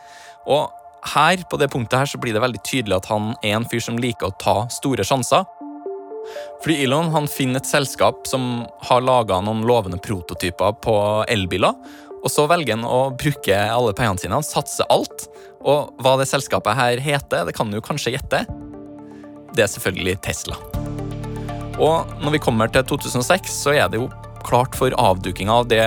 Og 0.48 0.70
her, 1.12 1.44
på 1.50 1.60
det 1.60 1.68
punktet 1.68 1.98
her, 1.98 2.06
så 2.06 2.18
blir 2.18 2.32
det 2.32 2.40
veldig 2.40 2.64
tydelig 2.64 2.96
at 2.96 3.12
han 3.12 3.34
er 3.42 3.58
en 3.58 3.68
fyr 3.68 3.80
som 3.80 4.00
liker 4.00 4.30
å 4.30 4.36
ta 4.40 4.68
store 4.72 5.04
sjanser. 5.04 5.44
Fordi 6.62 6.82
Elon 6.84 7.12
han 7.12 7.28
finner 7.28 7.60
et 7.60 7.68
selskap 7.68 8.26
som 8.28 8.64
har 8.88 9.04
laga 9.04 9.40
noen 9.44 9.66
lovende 9.68 10.00
prototyper 10.00 10.76
på 10.80 10.96
elbiler. 11.28 11.76
Og 12.20 12.32
så 12.32 12.46
velger 12.50 12.76
han 12.76 12.86
å 12.86 13.10
bruke 13.16 13.56
alle 13.56 13.94
pengene 13.96 14.20
sine. 14.20 14.36
Han 14.36 14.46
satser 14.46 14.88
alt. 14.92 15.28
Og 15.60 15.92
hva 16.00 16.16
det 16.20 16.28
selskapet 16.30 16.76
her 16.76 17.02
heter, 17.04 17.46
det 17.48 17.56
kan 17.56 17.72
du 17.72 17.80
kanskje 17.84 18.14
gjette. 18.16 18.44
Det 19.56 19.64
er 19.64 19.72
selvfølgelig 19.72 20.18
Tesla. 20.24 20.58
Og 21.80 22.10
når 22.20 22.36
vi 22.36 22.42
kommer 22.44 22.68
til 22.72 22.84
2006, 22.84 23.54
så 23.64 23.72
er 23.72 23.88
det 23.88 24.02
jo 24.02 24.10
klart 24.44 24.76
for 24.76 24.94
avduking 25.00 25.50
av 25.52 25.68
det 25.68 25.82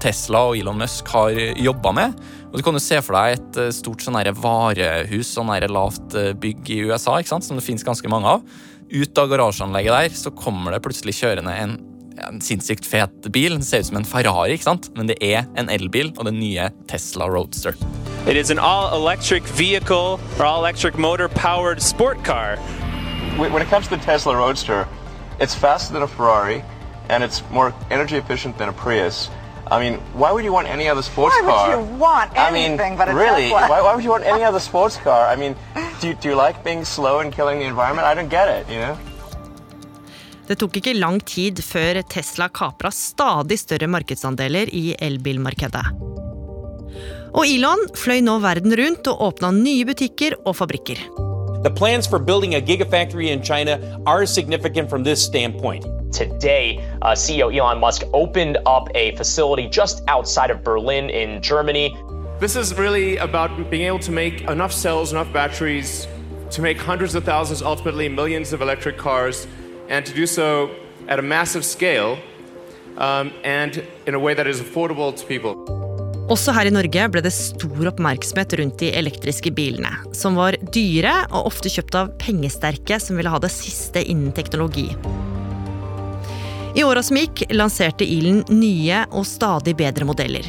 Tesla 0.00 0.46
og 0.50 0.56
Elon 0.58 0.80
Musk 0.80 1.08
har 1.12 1.36
jobba 1.36 1.92
med. 1.96 2.16
Og 2.50 2.58
Du 2.58 2.64
kan 2.64 2.76
jo 2.76 2.82
se 2.84 2.98
for 3.04 3.16
deg 3.16 3.38
et 3.38 3.60
eh, 3.60 3.72
stort 3.72 4.04
sånn 4.04 4.18
varehus, 4.40 5.30
sånn 5.32 5.52
lavt 5.72 6.16
eh, 6.18 6.32
bygg 6.36 6.70
i 6.72 6.82
USA, 6.90 7.16
som 7.24 7.56
det 7.56 7.64
finnes 7.64 7.84
ganske 7.84 8.08
mange 8.12 8.28
av. 8.28 8.44
Ut 8.92 9.18
av 9.18 9.30
garasjeanlegget 9.32 9.96
der 9.96 10.18
så 10.20 10.34
kommer 10.36 10.74
det 10.74 10.82
plutselig 10.84 11.16
kjørende 11.16 11.54
en, 11.56 11.78
en 12.26 12.40
sinnssykt 12.40 12.86
fet 12.86 13.32
bil. 13.32 13.52
Den 13.52 13.62
ser 13.62 13.80
ut 13.80 13.86
som 13.86 13.96
en 13.96 14.04
Ferrari, 14.04 14.52
ikke 14.56 14.64
sant? 14.64 14.90
men 14.96 15.08
det 15.08 15.16
er 15.22 15.44
en 15.58 15.70
elbil 15.70 16.12
og 16.18 16.26
den 16.28 16.38
nye 16.40 16.70
Tesla 16.88 17.28
Roadster. 17.28 17.74
It 18.26 18.36
is 18.36 18.50
an 18.50 18.58
all-electric 18.58 19.42
vehicle 19.58 20.20
or 20.38 20.44
all-electric 20.44 20.98
motor-powered 20.98 21.82
sport 21.82 22.22
car. 22.24 22.56
When 23.36 23.62
it 23.62 23.68
comes 23.68 23.88
to 23.88 23.96
the 23.96 24.02
Tesla 24.02 24.36
Roadster, 24.36 24.86
it's 25.40 25.54
faster 25.54 25.92
than 25.92 26.02
a 26.02 26.06
Ferrari, 26.06 26.62
and 27.08 27.24
it's 27.24 27.42
more 27.50 27.74
energy 27.90 28.16
efficient 28.16 28.58
than 28.58 28.68
a 28.68 28.72
Prius. 28.72 29.28
I 29.70 29.80
mean, 29.80 29.94
why 30.12 30.32
would 30.32 30.44
you 30.44 30.52
want 30.52 30.68
any 30.68 30.88
other 30.88 31.02
sports 31.02 31.34
why 31.36 31.48
car? 31.48 31.68
Why 31.68 31.76
would 31.76 31.88
you 31.88 31.96
want 31.98 32.36
anything 32.36 32.80
I 32.80 32.88
mean, 32.88 32.98
but 32.98 33.08
a 33.08 33.14
really, 33.14 33.48
Tesla? 33.48 33.68
why, 33.68 33.80
why 33.80 33.94
would 33.94 34.04
you 34.04 34.10
want 34.10 34.24
any 34.24 34.44
other 34.44 34.60
sports 34.60 34.96
car? 34.98 35.26
I 35.26 35.36
mean, 35.36 35.56
do 36.00 36.08
you, 36.08 36.14
do 36.14 36.28
you 36.28 36.34
like 36.34 36.62
being 36.62 36.84
slow 36.84 37.20
and 37.20 37.32
killing 37.32 37.58
the 37.58 37.64
environment? 37.64 38.06
I 38.06 38.14
don't 38.14 38.28
get 38.28 38.48
it, 38.48 38.68
you 38.70 38.78
know? 38.78 38.98
Det 40.48 40.58
tok 40.58 40.76
ikke 40.80 40.96
lang 40.98 41.20
tid 41.22 41.60
før 41.62 42.00
Tesla 42.10 42.48
kapra 42.50 42.90
stadig 42.90 43.60
større 43.62 43.88
markedsandeler 43.90 44.72
i 44.74 44.90
elbilmarkedet. 44.98 45.84
Og 47.32 47.46
Elon 47.46 47.86
fløy 47.96 48.20
nå 48.26 48.38
verden 48.42 48.74
rundt 48.76 49.08
og 49.08 49.22
åpna 49.28 49.52
nye 49.54 49.86
butikker 49.88 50.36
og 50.44 50.58
fabrikker. 50.58 50.98
The 51.62 51.70
plans 51.70 52.08
for 52.08 52.18
building 52.18 52.56
a 52.56 52.60
gigafactory 52.60 53.30
in 53.30 53.40
China 53.40 53.78
are 54.04 54.26
significant 54.26 54.90
from 54.90 55.04
this 55.04 55.22
standpoint. 55.22 55.86
Today, 56.12 56.84
uh, 57.02 57.14
CEO 57.14 57.48
Elon 57.54 57.78
Musk 57.78 58.02
opened 58.12 58.58
up 58.66 58.88
a 58.94 59.14
facility 59.16 59.68
just 59.68 60.02
outside 60.08 60.50
of 60.50 60.64
Berlin 60.64 61.08
in 61.08 61.40
Germany. 61.40 61.96
This 62.40 62.56
is 62.56 62.74
really 62.74 63.16
about 63.16 63.70
being 63.70 63.86
able 63.86 64.00
to 64.00 64.10
make 64.10 64.42
enough 64.50 64.72
cells, 64.72 65.12
enough 65.12 65.32
batteries 65.32 66.08
to 66.50 66.60
make 66.60 66.78
hundreds 66.78 67.14
of 67.14 67.24
thousands, 67.24 67.62
ultimately 67.62 68.08
millions 68.08 68.52
of 68.52 68.60
electric 68.60 68.98
cars, 68.98 69.46
and 69.92 70.06
to 70.06 70.14
do 70.14 70.26
so 70.26 70.70
at 71.08 71.18
a 71.18 71.22
massive 71.22 71.64
scale 71.64 72.18
um, 72.96 73.30
and 73.44 73.82
in 74.06 74.14
a 74.14 74.18
way 74.18 74.34
that 74.34 74.46
is 74.46 74.60
affordable 74.60 75.12
to 75.12 75.26
people. 75.26 75.54
Også 76.30 76.52
her 76.54 76.68
i 76.70 76.72
Norge 76.72 77.08
ble 77.12 77.20
det 77.20 77.32
stor 77.34 77.88
oppmerksomhet 77.90 78.54
rundt 78.56 78.78
de 78.80 78.88
elektriske 78.96 79.50
bilene, 79.52 79.90
som 80.16 80.38
var 80.38 80.56
dyre 80.72 81.12
og 81.28 81.50
ofte 81.50 81.68
kjøpt 81.72 81.98
av 81.98 82.12
pengesterke 82.22 82.96
som 83.02 83.18
ville 83.18 83.32
ha 83.32 83.40
det 83.42 83.50
siste 83.52 84.00
innen 84.00 84.32
teknologi. 84.32 84.88
I 86.72 86.86
åra 86.88 87.02
som 87.04 87.18
gikk, 87.20 87.44
lanserte 87.52 88.06
Elon 88.08 88.40
nye 88.48 89.02
og 89.10 89.26
stadig 89.28 89.74
bedre 89.76 90.08
modeller. 90.08 90.46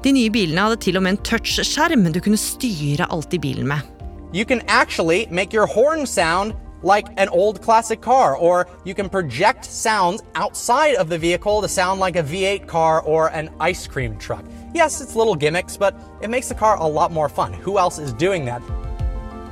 De 0.00 0.14
nye 0.14 0.32
bilene 0.32 0.64
hadde 0.64 0.80
til 0.86 0.96
og 0.96 1.04
med 1.04 1.16
en 1.16 1.22
touchskjerm 1.28 2.06
du 2.14 2.22
kunne 2.24 2.40
styre 2.40 3.10
alt 3.12 3.36
i 3.36 3.42
bilen 3.42 3.68
med. 3.68 3.84
You 4.32 4.46
can 4.48 4.62
actually 4.68 5.26
make 5.30 5.52
your 5.52 5.66
horn 5.66 6.06
sound 6.06 6.56
like 6.82 7.06
an 7.16 7.28
old 7.28 7.62
classic 7.62 8.00
car, 8.00 8.36
or 8.36 8.66
you 8.84 8.94
can 8.94 9.08
project 9.08 9.64
sounds 9.64 10.22
outside 10.34 10.94
of 10.96 11.08
the 11.08 11.18
vehicle 11.18 11.60
to 11.62 11.68
sound 11.68 12.00
like 12.00 12.16
a 12.16 12.22
V8 12.22 12.66
car 12.66 13.02
or 13.02 13.28
an 13.28 13.50
ice 13.60 13.86
cream 13.86 14.16
truck. 14.18 14.44
Yes, 14.74 15.00
it's 15.00 15.16
little 15.16 15.34
gimmicks, 15.34 15.76
but 15.76 15.94
it 16.22 16.30
makes 16.30 16.48
the 16.48 16.54
car 16.54 16.76
a 16.76 16.86
lot 16.86 17.12
more 17.12 17.28
fun. 17.28 17.52
Who 17.52 17.78
else 17.78 17.98
is 17.98 18.12
doing 18.12 18.44
that? 18.46 18.62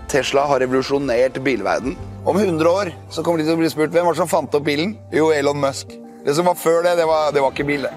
Tesla 0.08 0.46
har 0.46 0.60
revolusjonert 0.60 1.42
bilverden. 1.42 1.96
Om 2.24 2.36
100 2.36 2.70
år 2.70 2.92
så 3.10 3.22
kommer 3.22 3.38
de 3.38 3.44
til 3.44 3.54
å 3.54 3.60
bli 3.60 3.70
spurt 3.70 3.90
hvem 3.94 4.06
var 4.06 4.14
som 4.14 4.28
fant 4.28 4.54
opp 4.54 4.64
bilen. 4.64 4.96
Jo, 5.12 5.30
Elon 5.34 5.60
Musk. 5.60 5.86
Det 6.24 6.34
som 6.34 6.46
var 6.46 6.54
før 6.54 6.82
det, 6.82 6.96
det 6.98 7.06
var, 7.06 7.32
det 7.32 7.42
var 7.42 7.50
ikke 7.54 7.64
bil, 7.66 7.86
det. 7.86 7.94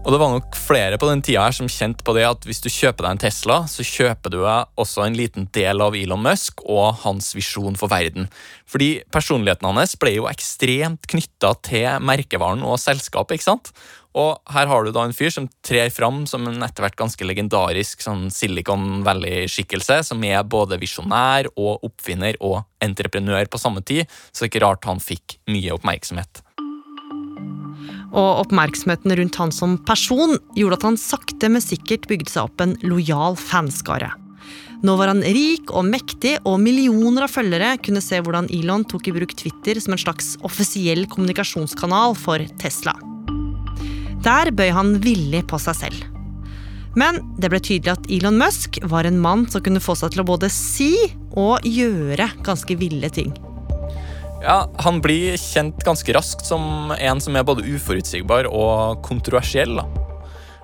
Og 0.00 0.14
det 0.14 0.18
var 0.18 0.30
nok 0.32 0.56
flere 0.56 0.96
på 0.96 1.08
den 1.10 1.20
tida 1.20 1.42
her 1.44 1.52
som 1.52 1.68
kjente 1.68 2.04
på 2.06 2.14
det 2.16 2.24
at 2.24 2.46
hvis 2.48 2.62
du 2.64 2.70
kjøper 2.72 3.04
deg 3.04 3.12
en 3.12 3.20
Tesla, 3.20 3.56
så 3.68 3.84
kjøper 3.84 4.32
du 4.32 4.38
deg 4.40 4.80
også 4.80 5.04
en 5.04 5.18
liten 5.18 5.44
del 5.52 5.84
av 5.84 5.96
Elon 5.98 6.22
Musk 6.24 6.64
og 6.64 7.02
hans 7.02 7.34
visjon 7.36 7.76
for 7.76 7.92
verden. 7.92 8.30
Fordi 8.64 9.02
personligheten 9.12 9.68
hans 9.68 9.94
ble 10.00 10.14
jo 10.16 10.28
ekstremt 10.30 11.04
knytta 11.10 11.52
til 11.68 12.00
merkevaren 12.00 12.64
og 12.64 12.80
selskapet, 12.80 13.36
ikke 13.36 13.50
sant? 13.50 13.72
Og 14.16 14.40
her 14.50 14.66
har 14.66 14.82
du 14.82 14.90
da 14.90 15.04
en 15.06 15.14
fyr 15.14 15.30
som 15.30 15.46
trer 15.62 15.92
fram 15.94 16.24
som 16.26 16.48
en 16.48 16.64
etter 16.66 16.82
hvert 16.82 16.98
ganske 16.98 17.26
legendarisk 17.28 18.00
sånn 18.02 18.26
Silicon 18.34 19.04
Valley-skikkelse, 19.06 20.00
som 20.08 20.24
er 20.26 20.42
både 20.42 20.80
visjonær 20.80 21.52
og 21.54 21.84
oppfinner 21.86 22.40
og 22.40 22.64
entreprenør 22.82 23.52
på 23.52 23.60
samme 23.60 23.84
tid, 23.84 24.08
så 24.32 24.42
det 24.42 24.48
er 24.48 24.54
ikke 24.54 24.64
rart 24.66 24.88
han 24.88 25.04
fikk 25.04 25.38
mye 25.52 25.76
oppmerksomhet. 25.76 26.42
Og 28.10 28.44
oppmerksomheten 28.44 29.14
rundt 29.18 29.38
han 29.38 29.52
som 29.54 29.76
person 29.86 30.34
gjorde 30.58 30.80
at 30.80 30.88
han 30.88 30.98
sakte, 30.98 31.50
men 31.52 31.62
sikkert 31.62 32.08
bygde 32.10 32.32
seg 32.32 32.48
opp 32.48 32.64
en 32.64 32.74
lojal 32.82 33.38
fanskare. 33.38 34.10
Nå 34.80 34.94
var 34.96 35.10
han 35.12 35.20
rik 35.20 35.70
og 35.76 35.84
mektig, 35.90 36.38
og 36.48 36.60
millioner 36.62 37.26
av 37.26 37.32
følgere 37.32 37.74
kunne 37.84 38.00
se 38.02 38.18
hvordan 38.24 38.48
Elon 38.54 38.86
tok 38.88 39.10
i 39.10 39.14
bruk 39.14 39.34
Twitter 39.36 39.78
som 39.82 39.94
en 39.94 40.00
slags 40.00 40.32
offisiell 40.46 41.04
kommunikasjonskanal 41.12 42.16
for 42.16 42.42
Tesla. 42.62 42.96
Der 44.24 44.50
bøy 44.52 44.70
han 44.72 44.96
villig 45.04 45.44
på 45.52 45.60
seg 45.60 45.76
selv. 45.76 46.08
Men 46.98 47.20
det 47.38 47.52
ble 47.52 47.60
tydelig 47.62 47.92
at 47.92 48.08
Elon 48.10 48.40
Musk 48.40 48.80
var 48.90 49.06
en 49.06 49.20
mann 49.20 49.44
som 49.52 49.62
kunne 49.62 49.82
få 49.84 49.94
seg 49.98 50.14
til 50.14 50.24
å 50.24 50.28
både 50.32 50.50
si 50.50 50.94
og 51.38 51.62
gjøre 51.68 52.32
ganske 52.46 52.76
ville 52.80 53.12
ting. 53.14 53.30
Ja, 54.42 54.68
Han 54.78 55.00
blir 55.04 55.36
kjent 55.36 55.82
ganske 55.84 56.12
raskt 56.16 56.46
som 56.48 56.92
en 56.98 57.20
som 57.20 57.36
er 57.36 57.44
både 57.44 57.64
uforutsigbar 57.68 58.48
og 58.48 59.02
kontroversiell. 59.04 59.76
da. 59.76 59.84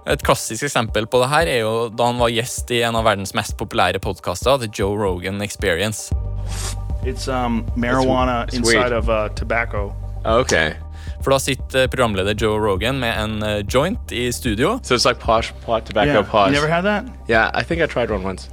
Et 0.06 0.23
klassisk 0.23 0.62
eksempel 0.68 1.06
på 1.11 1.18
det 1.21 1.28
her 1.33 1.47
er 1.50 1.61
jo 1.64 1.88
da 1.90 2.06
han 2.06 2.18
var 2.23 2.30
gjest 2.30 2.71
i 2.71 2.83
en 2.87 2.95
av 2.97 3.04
verdens 3.09 3.35
mest 3.35 3.56
populære 3.59 3.99
podkaster, 4.00 4.59
The 4.62 4.68
Joe 4.73 4.95
Rogan 4.97 5.42
Experience. 5.42 6.12
It's 7.04 7.26
um, 7.28 7.64
marijuana 7.76 8.45
It's- 8.47 8.54
it's 8.54 8.56
inside 8.59 8.92
of 8.92 9.09
uh, 9.09 9.28
tobacco. 9.35 9.92
Ok. 10.25 10.52
For 11.23 11.30
da 11.30 11.38
sitter 11.38 11.88
programleder 11.88 12.35
Joe 12.38 12.59
Rogan 12.59 12.99
med 13.00 13.14
en 13.18 13.42
eh, 13.42 13.62
joint 13.68 14.12
i 14.12 14.30
studio. 14.33 14.78
So 14.83 14.95
it's 14.95 15.04
like 15.09 15.21
posh, 15.21 15.52
pot, 15.64 15.85
tobacco, 15.87 16.12
Yeah. 16.12 16.23
posh. 16.30 16.47
You 16.47 16.61
never 16.61 16.68
had 16.68 16.85
that? 16.85 17.04
Yeah, 17.28 17.50
I 17.54 17.62
think 17.64 17.83
I 17.83 17.87
tried 17.87 18.11
one 18.11 18.23
once. 18.25 18.49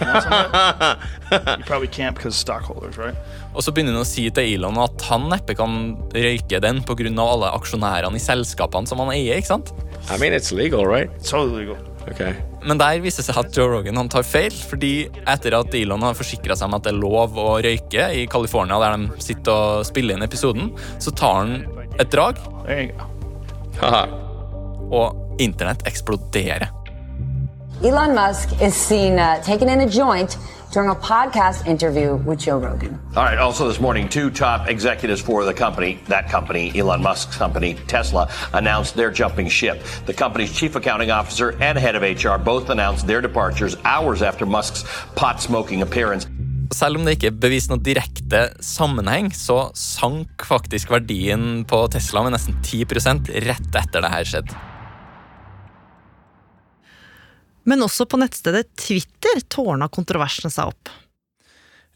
On. 0.00 0.96
You 1.58 1.64
probably 1.66 1.88
can't 1.88 2.16
because 2.16 2.36
stockholders, 2.36 2.96
right? 2.96 3.16
Og 3.54 3.62
så 3.64 3.72
begynner 3.74 3.92
han 3.96 4.04
å 4.04 4.08
si 4.08 4.24
til 4.32 4.54
Elon 4.54 4.78
at 4.80 5.02
han 5.10 5.26
neppe 5.28 5.56
kan 5.58 5.96
røyke 6.14 6.60
den 6.62 6.80
pga. 6.86 7.10
alle 7.24 7.50
aksjonærene 7.58 8.16
i 8.16 8.22
selskapene 8.22 8.88
som 8.88 9.02
han 9.02 9.12
eier. 9.12 9.36
ikke 9.36 9.50
sant? 9.52 9.72
I 10.10 10.16
mean, 10.16 10.32
it's 10.32 10.52
legal, 10.52 10.86
right? 10.86 11.10
Totally 11.24 11.64
legal. 11.64 11.76
Okay. 12.08 12.32
Men 12.64 12.78
der 12.80 13.00
viser 13.04 13.20
det 13.20 13.28
seg 13.28 13.40
at 13.42 13.56
Joe 13.56 13.68
Rogan 13.68 13.98
han 14.00 14.08
tar 14.08 14.24
feil. 14.24 14.52
fordi 14.52 15.10
etter 15.26 15.58
at 15.58 15.74
Elon 15.74 16.02
har 16.06 16.16
forsikra 16.16 16.56
seg 16.56 16.70
om 16.70 16.78
at 16.78 16.86
det 16.86 16.94
er 16.94 17.00
lov 17.02 17.36
å 17.36 17.58
røyke 17.64 18.08
i 18.16 18.24
California, 18.30 18.78
der 18.80 18.96
de 18.96 19.20
sitter 19.22 19.52
og 19.52 19.86
spiller 19.88 20.16
inn 20.16 20.24
episoden, 20.24 20.72
så 20.98 21.12
tar 21.12 21.42
han 21.42 21.54
et 22.00 22.10
drag. 22.14 22.40
Og 24.88 25.40
internett 25.42 25.84
eksploderer. 25.86 26.70
Elon 27.80 28.12
Musk 28.12 28.60
is 28.60 28.74
seen 28.74 29.20
uh, 29.20 29.40
taking 29.40 29.68
in 29.68 29.80
a 29.80 29.88
joint 29.88 30.36
during 30.72 30.90
a 30.90 30.96
podcast 30.96 31.64
interview 31.64 32.16
with 32.16 32.40
Joe 32.40 32.58
Rogan. 32.58 32.98
All 33.14 33.22
right. 33.22 33.38
Also, 33.38 33.68
this 33.68 33.78
morning, 33.78 34.08
two 34.08 34.30
top 34.30 34.66
executives 34.68 35.20
for 35.20 35.44
the 35.44 35.54
company, 35.54 36.00
that 36.08 36.28
company, 36.28 36.72
Elon 36.76 37.00
Musk's 37.00 37.36
company, 37.36 37.74
Tesla, 37.86 38.28
announced 38.52 38.96
they're 38.96 39.12
jumping 39.12 39.48
ship. 39.48 39.80
The 40.06 40.12
company's 40.12 40.52
chief 40.52 40.74
accounting 40.74 41.12
officer 41.12 41.50
and 41.60 41.78
head 41.78 41.94
of 41.94 42.02
HR 42.02 42.36
both 42.42 42.68
announced 42.68 43.06
their 43.06 43.20
departures 43.20 43.76
hours 43.84 44.22
after 44.22 44.44
Musk's 44.44 44.82
pot 45.14 45.40
smoking 45.40 45.82
appearance. 45.82 46.26
Selv 46.74 46.98
om 46.98 47.04
det 47.06 47.14
ikke 47.16 47.30
er 47.30 47.38
bevist 47.40 47.70
noe 47.70 47.80
direkte 47.80 48.40
sammenheng, 48.60 49.30
så 49.32 49.70
sank 49.78 50.42
faktisk 50.44 50.90
verdien 50.90 51.62
på 51.64 51.86
Tesla 51.94 52.26
med 52.26 52.34
nesten 52.34 52.58
10 52.60 52.84
rett 53.46 53.78
etter 53.78 54.02
det 54.02 54.12
her 54.12 54.28
skjedde. 54.34 54.67
Men 57.68 57.84
også 57.84 58.06
på 58.08 58.20
nettstedet 58.20 58.70
Twitter 58.80 59.42
tårna 59.52 59.90
kontroversene 59.92 60.50
seg 60.52 60.72
opp. 60.72 60.94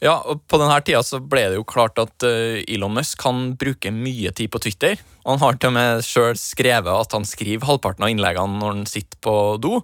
Ja, 0.03 0.17
og 0.27 0.43
På 0.51 0.59
denne 0.59 0.81
tida 0.83 1.01
så 1.07 1.21
ble 1.23 1.45
det 1.53 1.59
jo 1.61 1.67
klart 1.69 2.01
at 2.03 2.27
eh, 2.27 2.65
Elon 2.67 2.97
Musk 2.97 3.21
kan 3.23 3.53
bruke 3.59 3.93
mye 3.95 4.33
tid 4.35 4.51
på 4.51 4.61
Twitter. 4.65 4.99
Han 5.23 5.39
har 5.39 5.57
til 5.57 5.71
og 5.71 5.77
med 5.77 6.03
sjøl 6.03 6.35
skrevet 6.41 6.91
at 6.91 7.15
han 7.15 7.27
skriver 7.29 7.69
halvparten 7.69 8.03
av 8.03 8.11
innleggene 8.11 8.59
når 8.59 8.75
han 8.75 8.89
sitter 8.91 9.21
på 9.23 9.37
do. 9.63 9.79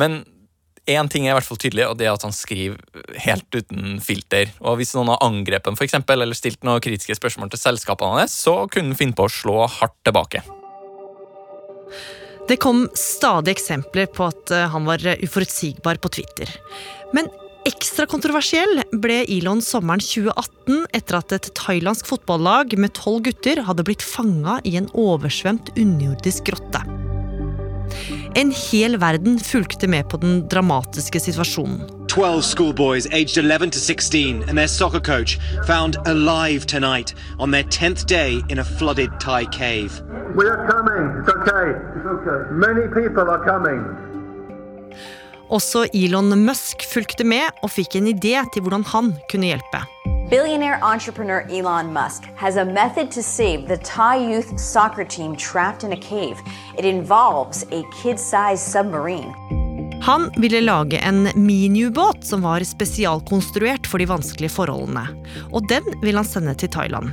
Men 0.00 0.22
én 0.88 1.10
ting 1.12 1.26
er 1.26 1.34
i 1.34 1.36
hvert 1.36 1.46
fall 1.46 1.60
tydelig, 1.60 1.84
og 1.84 1.98
det 2.00 2.08
er 2.08 2.16
at 2.16 2.24
han 2.24 2.32
skriver 2.34 2.80
helt 3.26 3.52
uten 3.52 4.00
filter. 4.02 4.48
Og 4.64 4.80
Hvis 4.80 4.94
noen 4.96 5.12
har 5.12 5.20
angrepet 5.28 5.68
ham 5.68 5.76
for 5.76 5.84
eksempel, 5.84 6.24
eller 6.24 6.38
stilt 6.38 6.64
noen 6.64 6.80
kritiske 6.82 7.18
spørsmål 7.20 7.52
til 7.52 7.60
selskapene 7.60 8.24
hans, 8.24 8.40
så 8.46 8.62
kunne 8.72 8.94
han 8.94 8.98
finne 8.98 9.18
på 9.18 9.28
å 9.28 9.36
slå 9.36 9.60
hardt 9.68 10.00
tilbake. 10.08 10.42
Det 12.48 12.58
kom 12.60 12.86
stadig 12.98 13.54
eksempler 13.54 14.10
på 14.12 14.26
at 14.30 14.52
eh, 14.54 14.66
han 14.72 14.88
var 14.88 15.04
uforutsigbar 15.22 16.02
på 16.02 16.10
Twitter. 16.18 16.50
Men 17.14 17.30
Ekstra 17.62 18.08
kontroversiell 18.10 18.80
ble 19.04 19.20
Elon 19.30 19.60
sommeren 19.62 20.02
2018 20.02 20.80
etter 20.98 21.18
at 21.20 21.34
et 21.36 21.46
thailandsk 21.54 22.08
fotballag 22.10 22.74
med 22.74 22.90
tolv 22.98 23.22
gutter 23.28 23.62
hadde 23.68 23.84
blitt 23.86 24.02
fanga 24.02 24.58
i 24.66 24.74
en 24.80 24.90
oversvømt 24.98 25.70
underjordisk 25.76 26.50
grotte. 26.50 26.82
En 28.34 28.50
hel 28.50 28.96
verden 28.98 29.38
fulgte 29.38 29.88
med 29.88 30.08
på 30.08 30.16
den 30.16 30.48
dramatiske 30.48 31.20
situasjonen. 31.20 31.82
12 32.08 32.42
schoolboys 32.42 33.06
aged 33.06 33.38
11 33.38 33.70
to 33.70 33.78
16 33.78 34.42
and 34.48 34.56
their 34.58 34.68
soccer 34.68 35.00
coach 35.00 35.38
found 35.66 35.96
alive 36.06 36.66
tonight 36.66 37.14
on 37.38 37.52
their 37.52 37.64
10th 37.64 38.06
day 38.06 38.40
in 38.48 38.58
a 38.58 38.64
flooded 38.64 39.10
Thai 39.20 39.44
cave. 39.44 40.00
We 40.36 40.48
are 40.48 40.66
coming. 40.68 41.04
It's 41.20 41.28
okay. 41.28 41.68
It's 41.96 42.06
okay. 42.06 42.40
Many 42.52 42.88
people 42.88 43.28
are 43.28 43.44
coming. 43.44 43.80
Også 45.50 45.86
Elon 45.94 46.38
Musk 46.46 46.84
fulgte 46.92 47.24
med 47.24 47.52
og 47.62 47.70
fikk 47.70 47.96
en 47.96 48.08
idé 48.08 48.40
til 48.54 48.64
hvordan 48.64 48.84
han 48.94 49.12
kunne 49.30 49.52
hjelpe. 49.52 49.84
Billionaire 50.32 50.78
entrepreneur 50.82 51.46
Elon 51.50 51.92
Musk 51.92 52.22
has 52.36 52.56
a 52.56 52.64
method 52.64 53.10
to 53.10 53.22
save 53.22 53.68
the 53.68 53.76
Thai 53.76 54.16
youth 54.16 54.58
soccer 54.58 55.04
team 55.04 55.36
trapped 55.36 55.84
in 55.84 55.92
a 55.92 55.96
cave. 55.96 56.38
It 56.78 56.86
involves 56.86 57.64
a 57.70 57.82
kid 58.02 58.18
sized 58.18 58.72
submarine. 58.72 59.34
Han 60.02 60.30
ville 60.36 60.60
lage 60.60 60.98
en 60.98 61.28
miniubåt 61.34 62.24
som 62.24 62.42
var 62.42 62.60
spesialkonstruert 62.60 63.86
for 63.86 63.98
de 63.98 64.08
vanskelige 64.08 64.54
forholdene. 64.56 65.04
Og 65.52 65.68
den 65.68 65.84
ville 66.00 66.16
han 66.16 66.24
sende 66.24 66.54
til 66.54 66.72
Thailand. 66.72 67.12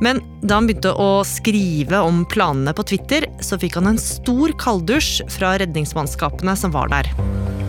Men 0.00 0.22
da 0.38 0.60
han 0.60 0.70
begynte 0.70 0.94
å 0.94 1.24
skrive 1.26 2.06
om 2.06 2.22
planene 2.30 2.70
på 2.70 2.86
Twitter, 2.86 3.26
så 3.42 3.58
fikk 3.58 3.82
han 3.82 3.96
en 3.96 3.98
stor 3.98 4.54
kalddusj 4.62 5.24
fra 5.40 5.56
redningsmannskapene 5.58 6.54
som 6.54 6.70
var 6.70 6.94
der. 6.94 7.10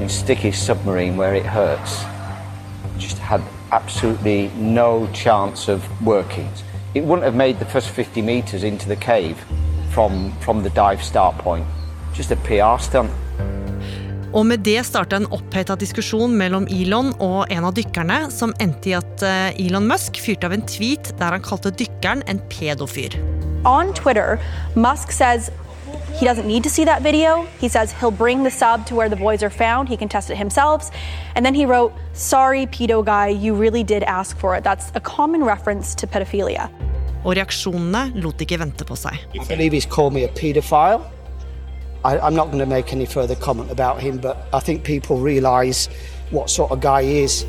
sticky 0.08 0.52
submarine 0.52 1.18
where 1.18 1.34
it 1.34 1.46
hurts. 1.46 2.06
Just 3.00 3.18
had 3.18 3.42
absolutely 3.72 4.52
no 4.58 5.08
chance 5.14 5.72
of 5.72 5.84
working. 6.06 6.50
It 6.94 7.04
wouldn't 7.04 7.26
have 7.26 7.36
made 7.36 7.60
the 7.60 7.66
first 7.66 7.90
50 7.90 8.22
metres 8.22 8.64
into 8.64 8.88
the 8.88 8.96
cave 8.96 9.38
from, 9.92 10.32
from 10.40 10.64
the 10.64 10.70
dive 10.70 11.04
start 11.04 11.38
point. 11.38 11.66
Just 12.14 12.32
a 12.32 12.36
PR 12.36 12.82
stunt. 12.82 13.12
Og 14.34 14.46
med 14.46 14.62
det 14.62 14.84
starta 14.86 15.18
en 15.18 15.26
oppheta 15.34 15.74
diskusjon 15.80 16.36
mellom 16.38 16.68
Elon 16.70 17.16
og 17.18 17.50
en 17.50 17.66
av 17.66 17.74
dykkerne, 17.74 18.28
som 18.30 18.54
endte 18.62 18.92
i 18.92 18.94
at 18.98 19.24
eh, 19.26 19.58
Elon 19.66 19.88
Musk 19.90 20.20
fyrte 20.22 20.46
av 20.46 20.54
en 20.54 20.66
tweet 20.70 21.10
der 21.18 21.34
han 21.34 21.46
kalte 21.46 21.74
dykkeren 21.74 22.22
en 22.30 22.42
pedofyr. 22.52 23.18
On 23.66 23.90
Twitter, 23.98 24.38
Musk 24.76 25.12
says 25.12 25.50
he 26.20 26.26
doesn't 26.26 26.48
need 26.48 26.64
to 26.64 26.70
see 26.70 26.84
that 26.84 27.02
video. 27.02 27.48
He 27.60 27.70
says 27.70 27.94
he'll 27.94 28.12
bring 28.12 28.44
the 28.44 28.52
sub 28.52 28.86
to 28.88 28.96
where 28.96 29.08
the 29.08 29.16
boys 29.16 29.42
are 29.42 29.50
found. 29.50 29.88
He 29.88 29.96
can 29.96 30.10
test 30.10 30.30
it 30.30 30.36
himself. 30.36 30.92
And 31.36 31.46
then 31.46 31.54
he 31.54 31.66
wrote, 31.66 31.94
Sorry, 32.12 32.66
pedo 32.66 33.06
guy, 33.06 33.28
you 33.30 33.54
really 33.54 33.84
did 33.84 34.04
ask 34.04 34.38
for 34.38 34.54
it. 34.56 34.64
That's 34.64 34.92
a 34.96 35.00
common 35.00 35.44
reference 35.46 35.96
to 35.96 36.08
pedophilia. 36.08 36.70
Og 37.24 37.36
reaksjonene 37.36 38.22
lot 38.24 38.40
ikke 38.44 38.60
vente 38.60 38.86
på 38.88 38.96
seg. 39.00 39.16
I 39.34 39.46
believe 39.48 39.72
he's 39.72 39.86
called 39.86 40.14
me 40.14 40.24
a 40.24 40.30
paedophile. 40.30 41.02
I, 42.04 42.18
I'm 42.20 42.36
not 42.36 42.48
going 42.48 42.60
to 42.60 42.66
make 42.66 42.94
any 42.94 43.06
further 43.06 43.36
comment 43.36 43.72
about 43.72 44.02
him, 44.02 44.18
but 44.18 44.48
I 44.54 44.60
think 44.60 44.84
people 44.84 45.18
realise 45.18 45.88
what 46.32 46.50
sort 46.50 46.72
of 46.72 46.80
guy 46.80 47.04
he 47.04 47.24
is. 47.24 47.46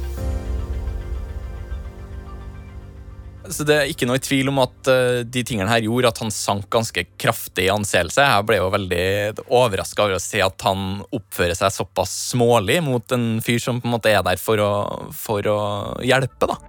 Så 3.51 3.67
det 3.67 3.77
er 3.77 3.91
ikke 3.91 4.07
noe 4.09 4.21
tvil 4.23 4.51
om 4.53 4.61
at 4.63 4.91
uh, 4.91 5.21
de 5.27 5.43
tingene 5.47 5.71
her 5.71 5.85
gjorde 5.85 6.13
at 6.13 6.23
han 6.23 6.33
sank 6.35 6.69
ganske 6.73 7.05
kraftig 7.21 7.67
i 7.67 7.73
anseelse. 7.73 8.23
Jeg 8.23 8.47
ble 8.47 8.61
jo 8.61 8.71
veldig 8.73 9.07
overraska 9.47 10.07
over 10.07 10.19
å 10.19 10.23
se 10.23 10.43
at 10.45 10.67
han 10.67 11.03
oppfører 11.11 11.59
seg 11.59 11.75
såpass 11.75 12.15
smålig 12.31 12.81
mot 12.87 13.17
en 13.17 13.33
fyr 13.45 13.59
som 13.63 13.83
på 13.83 13.91
en 13.91 13.97
måte 13.99 14.13
er 14.13 14.23
der 14.27 14.41
for 14.41 14.63
å, 14.63 14.73
for 15.17 15.51
å 15.51 15.61
hjelpe, 16.07 16.51
da. 16.51 16.61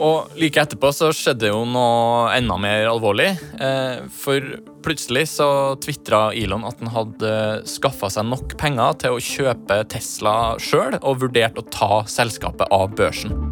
Og 0.00 0.32
like 0.40 0.62
etterpå 0.62 0.88
så 0.96 1.10
skjedde 1.12 1.50
jo 1.50 1.60
noe 1.68 2.30
enda 2.32 2.56
mer 2.60 2.88
alvorlig. 2.88 3.34
Uh, 3.60 4.08
for 4.12 4.44
plutselig 4.84 5.26
så 5.34 5.76
tvitra 5.80 6.30
Elon 6.36 6.64
at 6.68 6.80
han 6.80 6.92
hadde 6.94 7.32
skaffa 7.68 8.08
seg 8.12 8.28
nok 8.28 8.56
penger 8.60 8.96
til 9.02 9.16
å 9.16 9.24
kjøpe 9.24 9.82
Tesla 9.92 10.36
sjøl, 10.60 10.96
og 11.00 11.24
vurderte 11.24 11.60
å 11.64 11.72
ta 11.72 12.04
selskapet 12.08 12.68
av 12.72 12.92
børsen. 12.96 13.49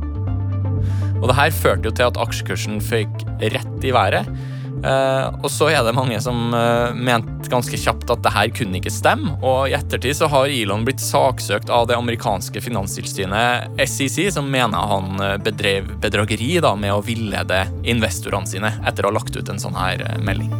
Og 1.18 1.26
det 1.30 1.38
her 1.38 1.54
førte 1.54 1.90
jo 1.90 1.94
til 1.94 2.08
at 2.08 2.20
aksjekursen 2.20 2.78
fikk 2.84 3.26
rett 3.42 3.84
i 3.86 3.94
været. 3.94 4.30
Uh, 4.78 5.34
og 5.42 5.48
så 5.50 5.72
er 5.72 5.82
det 5.82 5.94
mange 5.96 6.20
som 6.22 6.52
uh, 6.54 6.94
mente 6.94 7.50
ganske 7.50 7.74
kjapt 7.80 8.12
at 8.14 8.22
det 8.22 8.30
her 8.30 8.52
kunne 8.54 8.78
ikke 8.78 8.92
stemme. 8.94 9.34
Og 9.42 9.70
i 9.70 9.74
ettertid 9.74 10.14
så 10.20 10.28
har 10.30 10.52
Elon 10.54 10.84
blitt 10.86 11.02
saksøkt 11.02 11.72
av 11.74 11.88
det 11.90 11.96
amerikanske 11.98 12.62
finanstilsynet 12.62 13.80
SEC, 13.82 14.20
som 14.36 14.50
mener 14.52 14.90
han 14.92 15.22
eh, 15.24 15.36
bedrev 15.42 15.88
bedrageri 16.02 16.58
da, 16.62 16.74
med 16.78 16.94
å 16.94 17.02
villede 17.02 17.64
investorene 17.88 18.50
sine 18.50 18.74
etter 18.86 19.06
å 19.06 19.10
ha 19.10 19.18
lagt 19.18 19.38
ut 19.38 19.50
en 19.50 19.62
sånn 19.62 19.78
her 19.78 20.04
melding. 20.22 20.52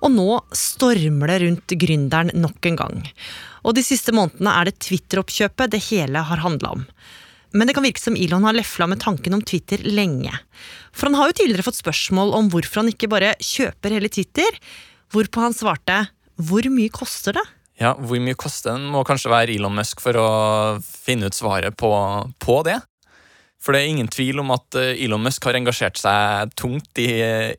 Og 0.00 0.12
nå 0.12 0.28
stormer 0.56 1.30
det 1.30 1.38
rundt 1.44 1.78
gründeren 1.80 2.34
nok 2.40 2.68
en 2.72 2.80
gang. 2.80 3.00
Og 3.64 3.76
de 3.76 3.84
siste 3.84 4.14
månedene 4.16 4.52
er 4.56 4.68
det 4.68 4.80
Twitter-oppkjøpet 4.86 5.74
det 5.74 5.82
hele 5.90 6.22
har 6.28 6.44
handla 6.44 6.74
om. 6.78 6.86
Men 7.52 7.66
det 7.66 7.74
kan 7.74 7.84
virke 7.84 8.02
som 8.02 8.16
Elon 8.16 8.46
har 8.46 8.54
lefla 8.54 8.86
med 8.86 9.00
tanken 9.02 9.34
om 9.34 9.42
Twitter 9.42 9.82
lenge. 9.82 10.32
For 10.94 11.10
han 11.10 11.18
har 11.18 11.30
jo 11.30 11.40
tidligere 11.40 11.66
fått 11.66 11.80
spørsmål 11.80 12.34
om 12.38 12.50
hvorfor 12.52 12.82
han 12.84 12.92
ikke 12.92 13.10
bare 13.10 13.34
kjøper 13.42 13.96
hele 13.96 14.10
Twitter, 14.12 14.60
hvorpå 15.10 15.42
han 15.42 15.56
svarte 15.56 16.04
hvor 16.40 16.64
mye 16.72 16.92
koster 16.94 17.36
det? 17.36 17.46
Ja, 17.80 17.94
Hvor 17.96 18.20
mye 18.20 18.36
koster 18.36 18.76
den 18.76 18.90
må 18.92 19.00
kanskje 19.08 19.32
være 19.32 19.54
Elon 19.54 19.78
Musk 19.78 20.02
for 20.04 20.16
å 20.20 20.28
finne 20.84 21.30
ut 21.30 21.36
svaret 21.36 21.76
på, 21.80 21.88
på 22.36 22.56
det. 22.66 22.76
For 23.60 23.72
det 23.72 23.80
er 23.80 23.92
ingen 23.92 24.08
tvil 24.12 24.40
om 24.42 24.52
at 24.52 24.76
eh, 24.76 25.00
Elon 25.04 25.24
Musk 25.24 25.44
har 25.48 25.56
engasjert 25.56 26.00
seg 26.00 26.52
tungt 26.60 27.00
i, 27.00 27.08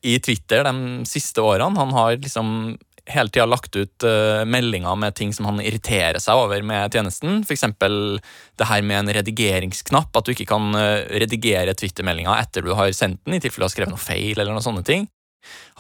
i 0.02 0.16
Twitter 0.22 0.66
de 0.66 1.04
siste 1.10 1.42
årene. 1.42 1.78
Han 1.78 1.94
har 1.98 2.18
liksom 2.18 2.76
hele 3.14 3.32
tida 3.32 3.48
lagt 3.50 3.76
ut 3.76 4.06
uh, 4.08 4.44
meldinger 4.48 4.98
med 5.00 5.16
ting 5.18 5.34
som 5.36 5.48
han 5.50 5.62
irriterer 5.64 6.20
seg 6.22 6.40
over 6.40 6.64
med 6.66 6.94
tjenesten. 6.94 7.42
F.eks. 7.46 7.66
det 7.80 8.70
her 8.70 8.86
med 8.88 9.02
en 9.02 9.14
redigeringsknapp, 9.20 10.16
at 10.16 10.28
du 10.28 10.34
ikke 10.36 10.50
kan 10.54 10.72
uh, 10.76 11.04
redigere 11.12 11.76
Twitter-meldinga 11.78 12.38
etter 12.42 12.66
du 12.66 12.74
har 12.78 12.94
sendt 12.96 13.24
den, 13.26 13.38
i 13.38 13.44
tilfelle 13.44 13.66
du 13.66 13.70
har 13.70 13.76
skrevet 13.76 13.96
noe 13.96 14.02
feil. 14.02 14.38
eller 14.38 14.54
noen 14.56 14.66
sånne 14.66 14.86
ting. 14.88 15.10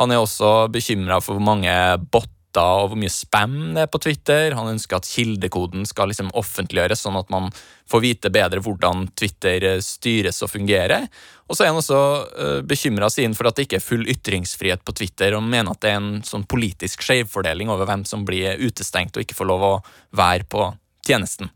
Han 0.02 0.12
er 0.12 0.22
også 0.22 0.72
bekymra 0.74 1.20
for 1.22 1.38
hvor 1.38 1.46
mange 1.52 1.74
botter 2.12 2.41
og 2.60 2.92
hvor 2.92 3.00
mye 3.00 3.14
spam 3.14 3.54
det 3.76 3.86
er 3.86 3.92
på 3.92 4.02
Twitter. 4.04 4.56
Han 4.58 4.74
ønsker 4.74 4.98
at 4.98 5.08
kildekoden 5.08 5.86
skal 5.88 6.12
liksom 6.12 6.34
offentliggjøres, 6.38 7.04
sånn 7.06 7.20
at 7.20 7.32
man 7.32 7.48
får 7.92 8.04
vite 8.04 8.32
bedre 8.34 8.64
hvordan 8.64 9.08
Twitter 9.16 9.68
eh, 9.70 9.84
styres 9.86 10.42
og 10.44 10.52
fungerer. 10.52 11.08
Og 11.48 11.58
så 11.58 11.66
er 11.66 11.72
han 11.72 11.80
også 11.82 12.00
uh, 12.00 12.44
eh, 12.46 12.60
bekymra 12.64 13.10
siden 13.12 13.36
for 13.36 13.50
at 13.50 13.58
det 13.58 13.68
ikke 13.68 13.80
er 13.82 13.84
full 13.84 14.06
ytringsfrihet 14.10 14.86
på 14.88 14.96
Twitter, 14.96 15.36
og 15.36 15.44
mener 15.44 15.74
at 15.74 15.82
det 15.84 15.92
er 15.92 16.00
en 16.00 16.22
sånn 16.28 16.48
politisk 16.48 17.04
skjevfordeling 17.04 17.72
over 17.72 17.90
hvem 17.90 18.06
som 18.08 18.24
blir 18.28 18.60
utestengt 18.62 19.18
og 19.18 19.26
ikke 19.26 19.38
får 19.38 19.52
lov 19.52 19.68
å 19.68 19.74
være 20.16 20.48
på 20.48 20.70
tjenesten. 21.08 21.52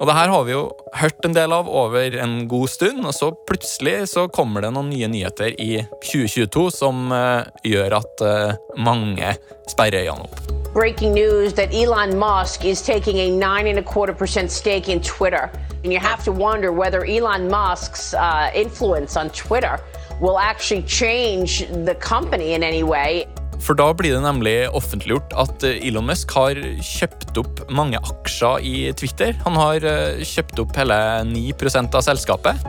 Og 0.00 0.08
det 0.08 0.14
her 0.16 0.30
har 0.32 0.42
vi 0.46 0.54
jo 0.54 0.62
hørt 0.98 1.26
en 1.26 1.34
del 1.36 1.52
av 1.54 1.68
over 1.70 2.16
en 2.18 2.48
god 2.50 2.68
stund, 2.72 3.04
og 3.06 3.14
så 3.14 3.30
plutselig 3.46 4.08
så 4.10 4.26
kommer 4.26 4.64
det 4.64 4.72
noen 4.74 4.90
nye 4.90 5.08
nyheter 5.10 5.54
i 5.62 5.84
2022 6.02 6.64
som 6.74 7.12
uh, 7.14 7.46
gjør 7.62 8.00
at 8.00 8.24
uh, 8.26 8.56
mange 8.74 9.36
sperrer 9.70 10.02
øynene 10.02 10.26
opp. 10.26 10.40
Breaking 10.74 11.14
news 11.14 11.54
that 11.54 11.72
Elon 11.72 12.18
Musk 12.18 12.64
is 12.64 12.82
taking 12.82 13.20
a 13.20 13.30
nine 13.30 13.68
and 13.70 13.78
a 13.78 13.82
quarter 13.82 14.12
percent 14.12 14.50
stake 14.50 14.88
in 14.88 15.00
Twitter. 15.00 15.48
And 15.84 15.92
you 15.92 16.00
have 16.00 16.24
to 16.24 16.32
wonder 16.32 16.72
whether 16.72 17.04
Elon 17.04 17.48
Musk's 17.48 18.14
uh, 18.14 18.50
influence 18.52 19.16
on 19.16 19.30
Twitter 19.30 19.78
will 20.20 20.38
actually 20.38 20.82
change 20.82 21.68
the 21.68 21.94
company 22.00 22.54
in 22.54 22.64
any 22.64 22.82
way. 22.82 23.26
For 23.64 23.76
da 23.78 23.86
blir 23.96 24.12
det 24.12 24.24
nemlig 24.24 24.56
offentliggjort 24.76 25.32
at 25.40 25.64
eh, 25.64 25.80
Elon 25.88 26.08
Musk 26.10 26.34
har 26.36 26.58
kjøpt 26.84 27.38
opp 27.40 27.62
mange 27.72 28.00
aksjer 28.00 28.64
i 28.64 28.74
Twitter. 28.98 29.32
Han 29.46 29.56
har 29.56 29.86
eh, 29.88 30.24
kjøpt 30.24 30.60
opp 30.66 30.76
hele 30.76 30.98
9% 31.30 31.96
av 31.96 32.04
selskapet. 32.04 32.66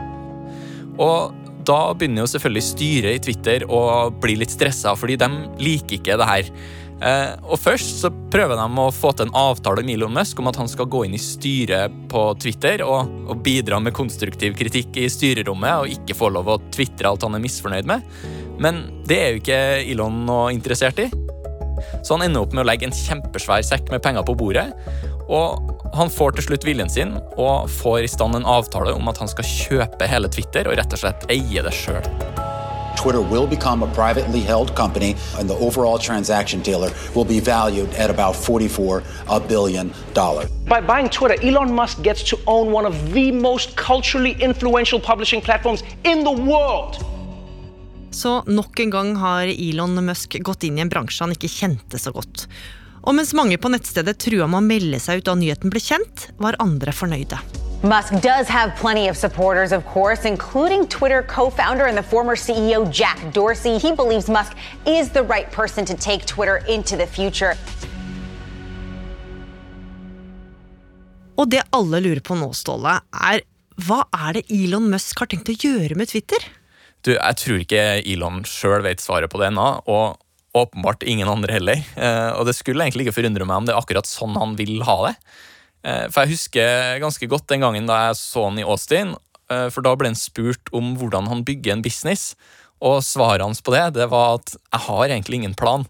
Og 0.96 1.36
da 1.66 1.80
begynner 1.98 2.24
jo 2.24 2.32
selvfølgelig 2.32 2.64
styret 2.64 3.18
i 3.18 3.22
Twitter 3.28 3.66
å 3.68 4.08
bli 4.22 4.38
litt 4.40 4.54
stressa, 4.54 4.94
fordi 4.96 5.18
de 5.20 5.30
liker 5.60 5.98
ikke 5.98 6.16
det 6.16 6.28
her. 6.30 6.50
Eh, 6.96 7.32
og 7.44 7.60
Først 7.60 8.00
så 8.00 8.10
prøver 8.32 8.56
de 8.56 8.66
å 8.80 8.88
få 8.94 9.12
til 9.12 9.28
en 9.28 9.36
avtale 9.36 9.84
med 9.84 9.98
Elon 9.98 10.16
Musk 10.16 10.40
om 10.40 10.48
at 10.48 10.56
han 10.56 10.70
skal 10.70 10.88
gå 10.88 11.04
inn 11.04 11.16
i 11.18 11.20
styret 11.20 11.92
på 12.08 12.22
Twitter 12.40 12.86
og, 12.86 13.12
og 13.28 13.42
bidra 13.44 13.82
med 13.84 13.92
konstruktiv 13.96 14.56
kritikk 14.56 14.96
i 15.02 15.10
styrerommet 15.12 15.82
og 15.82 15.92
ikke 15.98 16.16
få 16.16 16.32
lov 16.32 16.48
å 16.54 16.60
tvitre 16.72 17.10
alt 17.10 17.26
han 17.26 17.36
er 17.36 17.44
misfornøyd 17.44 17.90
med. 17.90 18.06
Men 18.62 18.86
det 19.08 19.18
er 19.20 19.32
jo 19.32 19.40
ikke 19.42 19.60
Elon 19.84 20.24
noe 20.28 20.52
interessert 20.54 21.00
i. 21.02 21.10
Så 22.02 22.14
han 22.16 22.24
ender 22.26 22.46
opp 22.46 22.54
med 22.56 22.64
å 22.64 22.68
legge 22.68 22.88
en 22.88 22.94
kjempesvær 22.94 23.64
sekk 23.66 23.90
med 23.92 24.02
penger 24.04 24.24
på 24.26 24.36
bordet. 24.38 24.70
Og 25.26 25.92
han 25.96 26.10
får 26.12 26.36
til 26.36 26.48
slutt 26.50 26.66
viljen 26.66 26.90
sin 26.92 27.16
og 27.36 27.70
får 27.70 28.04
i 28.04 28.10
stand 28.10 28.38
en 28.38 28.48
avtale 28.48 28.94
om 28.94 29.08
at 29.10 29.20
han 29.22 29.30
skal 29.30 29.48
kjøpe 29.48 30.08
hele 30.10 30.30
Twitter 30.32 30.68
og 30.70 30.78
rett 30.78 30.92
og 30.94 31.02
slett 31.02 31.26
eie 31.32 31.64
det 31.66 31.74
sjøl. 31.74 32.04
Twitter 32.96 33.20
will 33.20 33.46
become 33.46 33.82
a 33.82 33.86
privately 33.94 34.40
held 34.40 34.74
company, 34.74 35.14
and 35.38 35.50
the 35.50 35.54
overall 35.54 35.98
transaction, 35.98 36.62
dealer 36.62 36.90
will 37.14 37.26
be 37.26 37.40
valued 37.40 37.92
at 37.94 38.08
about 38.08 38.34
$44 38.34 39.02
billion. 39.48 39.92
By 40.66 40.80
buying 40.80 41.10
Twitter, 41.10 41.36
Elon 41.42 41.74
Musk 41.74 42.02
gets 42.02 42.22
to 42.30 42.38
own 42.46 42.72
one 42.72 42.86
of 42.86 43.12
the 43.12 43.30
most 43.30 43.76
culturally 43.76 44.34
influential 44.40 44.98
publishing 44.98 45.42
platforms 45.42 45.82
in 46.04 46.24
the 46.24 46.32
world. 46.32 47.04
Så 48.16 48.40
nok 48.48 48.80
en 48.80 48.90
gang 48.90 49.12
har 49.20 49.50
Elon 49.50 50.00
Musk 50.06 50.38
gått 50.40 50.64
inn 50.64 50.78
i 50.78 50.84
en 50.84 50.88
bransje 50.88 51.20
han 51.20 51.34
ikke 51.34 51.50
kjente 51.52 52.00
så 52.00 52.14
godt. 52.16 52.46
Og 53.04 53.12
mens 53.18 53.34
mange 53.36 53.58
på 53.60 53.68
nettstedet 53.68 54.16
trua 54.24 54.48
med 54.48 54.62
å 54.62 54.64
melde 54.64 55.00
seg 55.02 55.20
ut 55.20 55.28
da 55.28 55.34
nyheten 55.36 55.70
ble 55.70 55.82
kjent, 55.84 56.30
var 56.40 56.56
andre 56.62 56.94
fornøyde. 56.96 57.38
Musk 57.84 58.16
does 58.24 58.48
have 58.48 58.72
plenty 58.80 59.06
of 59.10 59.18
supporters, 59.20 59.70
of 59.70 59.84
course, 59.92 60.24
including 60.24 60.88
Twitter 60.88 61.22
co 61.22 61.50
founder 61.50 61.86
and 61.86 61.96
the 61.96 62.02
former 62.02 62.34
CEO 62.34 62.88
Jack 62.90 63.20
Dorsey. 63.34 63.76
He 63.78 63.92
believes 63.92 64.30
Musk 64.32 64.56
is 64.86 65.10
the 65.10 65.22
right 65.22 65.52
person 65.52 65.84
to 65.84 65.94
take 65.94 66.24
Twitter 66.24 66.64
into 66.66 66.96
the 66.96 67.06
future. 67.06 67.54
Og 71.36 71.50
det 71.52 71.66
alle 71.76 72.00
lurer 72.00 72.24
på 72.24 72.34
nå, 72.40 72.48
Ståle, 72.56 72.96
er 73.12 73.44
hva 73.76 74.06
er 74.08 74.38
det 74.38 74.46
Elon 74.48 74.88
Musk 74.88 75.20
har 75.20 75.28
tenkt 75.28 75.52
å 75.52 75.60
gjøre 75.60 76.00
med 76.00 76.08
Twitter? 76.08 76.40
Du, 77.06 77.12
Jeg 77.14 77.38
tror 77.38 77.62
ikke 77.62 77.82
Elon 78.02 78.40
sjøl 78.48 78.82
vet 78.82 79.02
svaret 79.02 79.30
på 79.30 79.38
det 79.38 79.52
ennå, 79.52 79.66
og 79.86 80.18
åpenbart 80.56 81.04
ingen 81.06 81.28
andre 81.30 81.54
heller. 81.54 81.82
Eh, 81.94 82.30
og 82.34 82.48
det 82.48 82.56
skulle 82.56 82.82
egentlig 82.82 83.06
ikke 83.06 83.20
forundre 83.20 83.46
meg 83.46 83.60
om 83.60 83.68
det 83.68 83.74
er 83.74 83.78
akkurat 83.78 84.08
sånn 84.08 84.34
han 84.40 84.56
vil 84.58 84.80
ha 84.88 84.96
det. 85.04 85.14
Eh, 85.86 86.04
for 86.10 86.24
jeg 86.24 86.34
husker 86.34 86.98
ganske 87.02 87.28
godt 87.30 87.46
den 87.52 87.62
gangen 87.62 87.86
da 87.86 88.08
jeg 88.08 88.18
så 88.18 88.48
han 88.48 88.58
i 88.58 88.66
Austin, 88.66 89.14
eh, 89.52 89.68
for 89.70 89.86
da 89.86 89.94
ble 89.94 90.10
han 90.10 90.18
spurt 90.18 90.72
om 90.74 90.96
hvordan 90.98 91.28
han 91.30 91.44
bygger 91.46 91.76
en 91.76 91.84
business. 91.84 92.32
Og 92.82 93.04
svaret 93.06 93.44
hans 93.44 93.62
på 93.64 93.72
det 93.76 93.84
det 94.00 94.10
var 94.10 94.40
at 94.40 94.56
'jeg 94.56 94.82
har 94.88 95.04
egentlig 95.06 95.34
ingen 95.40 95.54
plan'. 95.54 95.86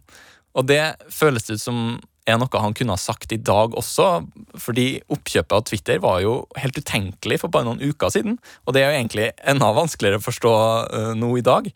Og 0.55 0.67
det 0.67 0.97
føles 1.11 1.49
ut 1.51 1.61
som 1.61 2.01
er 2.27 2.41
noe 2.41 2.63
han 2.63 2.75
kunne 2.77 2.97
ha 2.97 3.01
sagt 3.01 3.33
i 3.35 3.39
dag 3.39 3.77
også, 3.79 4.27
fordi 4.59 4.87
oppkjøpet 5.13 5.55
av 5.55 5.65
Twitter 5.69 6.03
var 6.03 6.21
jo 6.25 6.41
helt 6.59 6.79
utenkelig 6.79 7.41
for 7.43 7.53
bare 7.55 7.69
noen 7.69 7.83
uker 7.83 8.13
siden. 8.13 8.41
Og 8.67 8.75
det 8.75 8.83
er 8.83 8.91
jo 8.91 8.99
egentlig 9.01 9.31
enda 9.47 9.71
vanskeligere 9.77 10.21
å 10.21 10.27
forstå 10.27 10.53
uh, 10.91 11.13
nå 11.19 11.31
i 11.39 11.47
dag. 11.47 11.71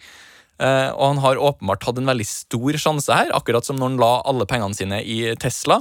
Uh, 0.61 0.91
og 0.91 1.05
han 1.07 1.23
har 1.25 1.41
åpenbart 1.41 1.87
hatt 1.87 2.03
en 2.03 2.11
veldig 2.11 2.27
stor 2.29 2.81
sjanse 2.83 3.15
her, 3.23 3.33
akkurat 3.37 3.67
som 3.67 3.79
når 3.79 3.93
han 3.93 4.03
la 4.03 4.13
alle 4.29 4.49
pengene 4.51 4.77
sine 4.77 5.01
i 5.07 5.23
Tesla. 5.41 5.81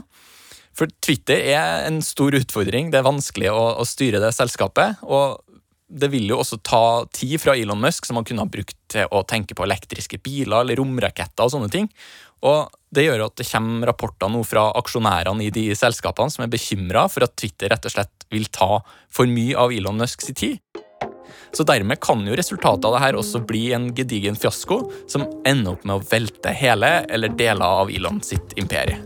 For 0.78 0.92
Twitter 1.04 1.42
er 1.52 1.90
en 1.90 2.00
stor 2.06 2.38
utfordring. 2.38 2.94
Det 2.94 3.02
er 3.02 3.10
vanskelig 3.10 3.52
å, 3.52 3.64
å 3.82 3.88
styre 3.90 4.22
det 4.24 4.32
selskapet. 4.38 5.02
og 5.04 5.42
det 5.90 6.12
vil 6.14 6.30
jo 6.30 6.38
også 6.38 6.60
ta 6.62 6.84
tid 7.16 7.40
fra 7.42 7.56
Elon 7.58 7.80
Musk, 7.82 8.06
som 8.06 8.20
han 8.20 8.26
kunne 8.28 8.44
ha 8.46 8.52
brukt 8.52 8.78
til 8.94 9.10
å 9.10 9.24
tenke 9.26 9.56
på 9.58 9.66
elektriske 9.66 10.20
biler 10.22 10.62
eller 10.62 10.78
romraketter 10.78 11.48
og 11.48 11.54
sånne 11.56 11.70
ting. 11.74 11.90
Og 12.46 12.70
det 12.96 13.06
gjør 13.06 13.28
at 13.28 13.38
det 13.38 13.48
kommer 13.50 13.92
rapporter 13.92 14.32
nå 14.32 14.42
fra 14.48 14.70
aksjonærene 14.80 15.46
i 15.46 15.52
de 15.54 15.68
selskapene 15.78 16.34
som 16.34 16.46
er 16.46 16.54
bekymra 16.54 17.06
for 17.12 17.26
at 17.26 17.36
Twitter 17.38 17.72
rett 17.74 17.86
og 17.86 17.94
slett 17.94 18.26
vil 18.34 18.48
ta 18.54 18.80
for 19.12 19.30
mye 19.30 19.58
av 19.60 19.74
Elon 19.76 20.00
Musks 20.00 20.32
tid. 20.32 20.58
Så 21.54 21.66
dermed 21.66 22.00
kan 22.02 22.22
jo 22.26 22.36
resultatet 22.38 22.86
av 22.86 22.96
det 22.96 23.04
her 23.04 23.18
også 23.18 23.42
bli 23.46 23.70
en 23.74 23.90
gedigen 23.98 24.38
fiasko 24.38 24.84
som 25.10 25.26
ender 25.48 25.74
opp 25.74 25.86
med 25.86 25.98
å 25.98 26.06
velte 26.12 26.54
hele 26.54 27.00
eller 27.10 27.34
deler 27.38 27.82
av 27.82 27.94
Elon 27.94 28.22
sitt 28.26 28.54
imperie. 28.62 29.02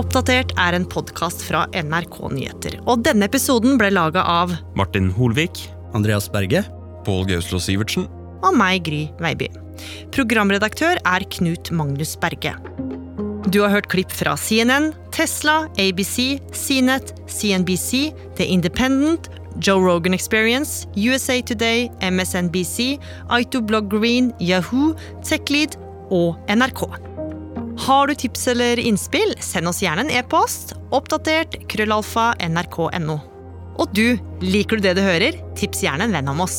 Oppdatert 0.00 0.54
er 0.56 0.72
en 0.72 0.86
podkast 0.88 1.42
fra 1.44 1.66
NRK 1.76 2.14
Nyheter. 2.32 2.78
Og 2.88 3.02
denne 3.04 3.26
episoden 3.28 3.74
ble 3.76 3.90
laga 3.92 4.22
av 4.24 4.54
Martin 4.78 5.10
Holvik. 5.12 5.58
Andreas 5.92 6.30
Berge. 6.32 6.62
Pål 7.04 7.26
Gauslo 7.28 7.60
Sivertsen. 7.60 8.06
Og 8.40 8.56
meg, 8.56 8.86
Gry 8.86 9.02
Veiby. 9.20 9.50
Programredaktør 10.14 10.96
er 11.04 11.26
Knut 11.36 11.68
Magnus 11.76 12.14
Berge. 12.22 12.54
Du 13.52 13.60
har 13.60 13.74
hørt 13.74 13.90
klipp 13.92 14.14
fra 14.14 14.38
CNN, 14.40 14.94
Tesla, 15.12 15.66
ABC, 15.76 16.40
CNET, 16.56 17.12
CNBC, 17.28 18.14
The 18.40 18.48
Independent, 18.48 19.28
Joe 19.60 19.84
Rogan 19.84 20.16
Experience, 20.16 20.86
USA 20.96 21.42
Today, 21.42 21.90
MSNBC, 22.00 22.96
Aito 23.28 23.60
Blog 23.60 23.92
Green, 23.92 24.32
Yahoo, 24.40 24.94
TechLead 25.26 25.76
og 26.08 26.40
NRK. 26.48 26.88
Har 27.80 28.06
du 28.06 28.14
tips 28.14 28.48
eller 28.48 28.78
innspill, 28.78 29.34
send 29.40 29.68
oss 29.68 29.82
gjerne 29.82 30.04
en 30.04 30.10
e-post. 30.12 30.74
Oppdatert 30.92 31.54
krøllalfa 31.72 32.34
nrk.no. 32.44 33.16
Og 33.80 33.94
du, 33.96 34.18
liker 34.44 34.76
du 34.76 34.84
det 34.84 34.92
du 34.98 35.00
hører? 35.00 35.38
Tips 35.56 35.80
gjerne 35.86 36.04
en 36.04 36.12
venn 36.12 36.28
om 36.28 36.42
oss. 36.44 36.58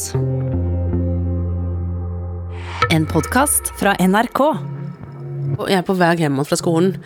En 2.90 3.06
podkast 3.06 3.70
fra 3.78 3.94
NRK. 4.02 4.42
Jeg 5.70 5.78
er 5.84 5.86
på 5.86 6.00
vei 6.02 6.16
hjem 6.24 6.42
fra 6.42 6.58
skolen. 6.58 6.98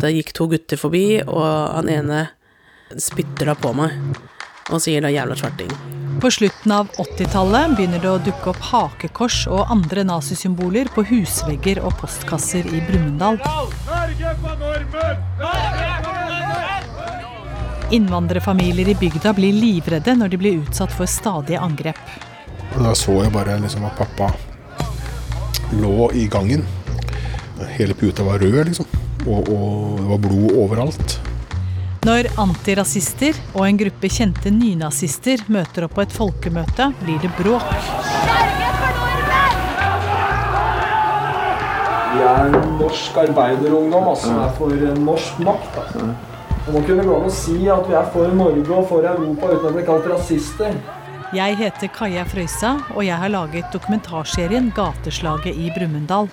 Da 0.00 0.08
gikk 0.08 0.32
to 0.32 0.48
gutter 0.48 0.80
forbi, 0.80 1.20
og 1.20 1.44
han 1.44 1.92
ene 1.92 2.24
spytter 2.96 3.52
da 3.52 3.60
på 3.60 3.76
meg 3.76 3.92
og 4.70 4.80
sier 4.80 5.04
da 5.04 5.12
'jævla 5.12 5.36
svarting'. 5.36 5.99
På 6.20 6.30
slutten 6.30 6.72
av 6.72 6.88
80-tallet 7.00 7.76
begynner 7.76 8.00
det 8.02 8.08
å 8.10 8.18
dukke 8.20 8.50
opp 8.52 8.58
hakekors 8.68 9.46
og 9.48 9.70
andre 9.72 10.02
nazisymboler 10.04 10.90
på 10.92 11.04
husvegger 11.08 11.80
og 11.80 11.94
postkasser 11.96 12.66
i 12.68 12.82
Brumunddal. 12.84 13.38
Innvandrerfamilier 17.96 18.92
i 18.92 18.96
bygda 19.00 19.32
blir 19.38 19.56
livredde 19.56 20.18
når 20.20 20.34
de 20.34 20.42
blir 20.42 20.60
utsatt 20.60 20.92
for 20.92 21.08
stadige 21.08 21.62
angrep. 21.64 22.04
Da 22.76 22.92
så 22.92 23.16
jeg 23.24 23.32
bare 23.32 23.56
liksom 23.64 23.88
at 23.88 23.96
pappa 23.96 24.28
lå 25.80 26.10
i 26.12 26.28
gangen. 26.28 26.68
Hele 27.78 27.96
puta 27.96 28.28
var 28.28 28.44
rød, 28.44 28.60
liksom. 28.68 28.92
Og, 29.24 29.48
og 29.48 29.98
det 30.04 30.08
var 30.12 30.24
blod 30.28 30.56
overalt. 30.66 31.20
Når 32.00 32.30
antirasister 32.40 33.36
og 33.52 33.66
en 33.66 33.76
gruppe 33.76 34.08
kjente 34.08 34.48
nynazister 34.48 35.42
møter 35.52 35.84
opp 35.84 35.98
på 35.98 36.04
et 36.06 36.14
folkemøte, 36.16 36.86
blir 37.02 37.18
det 37.20 37.28
bråk. 37.36 37.66
Vi 42.14 42.24
er 42.24 42.56
norsk 42.78 43.20
arbeiderungdom, 43.26 44.08
altså. 44.14 44.32
Vi 44.32 44.46
er 44.46 44.56
for 44.56 45.04
norsk 45.04 45.44
makt. 45.44 45.76
Altså. 45.84 46.08
Og 46.62 46.72
må 46.72 46.84
kunne 46.88 47.04
gå 47.04 47.18
an 47.18 47.28
å 47.28 47.36
si 47.36 47.58
at 47.68 47.84
vi 47.90 48.00
er 48.00 48.08
for 48.16 48.32
Norge 48.40 48.78
og 48.78 48.88
for 48.88 49.04
Europa 49.12 49.52
uten 49.52 49.68
å 49.68 49.76
bli 49.76 49.84
kalt 49.92 50.08
rasister. 50.08 50.80
Jeg 51.36 51.60
heter 51.60 51.92
Kaja 51.92 52.24
Frøysa, 52.24 52.78
og 52.96 53.04
jeg 53.04 53.20
har 53.20 53.36
laget 53.36 53.68
dokumentarserien 53.76 54.72
'Gateslaget 54.72 55.52
i 55.52 55.68
Brumunddal'. 55.76 56.32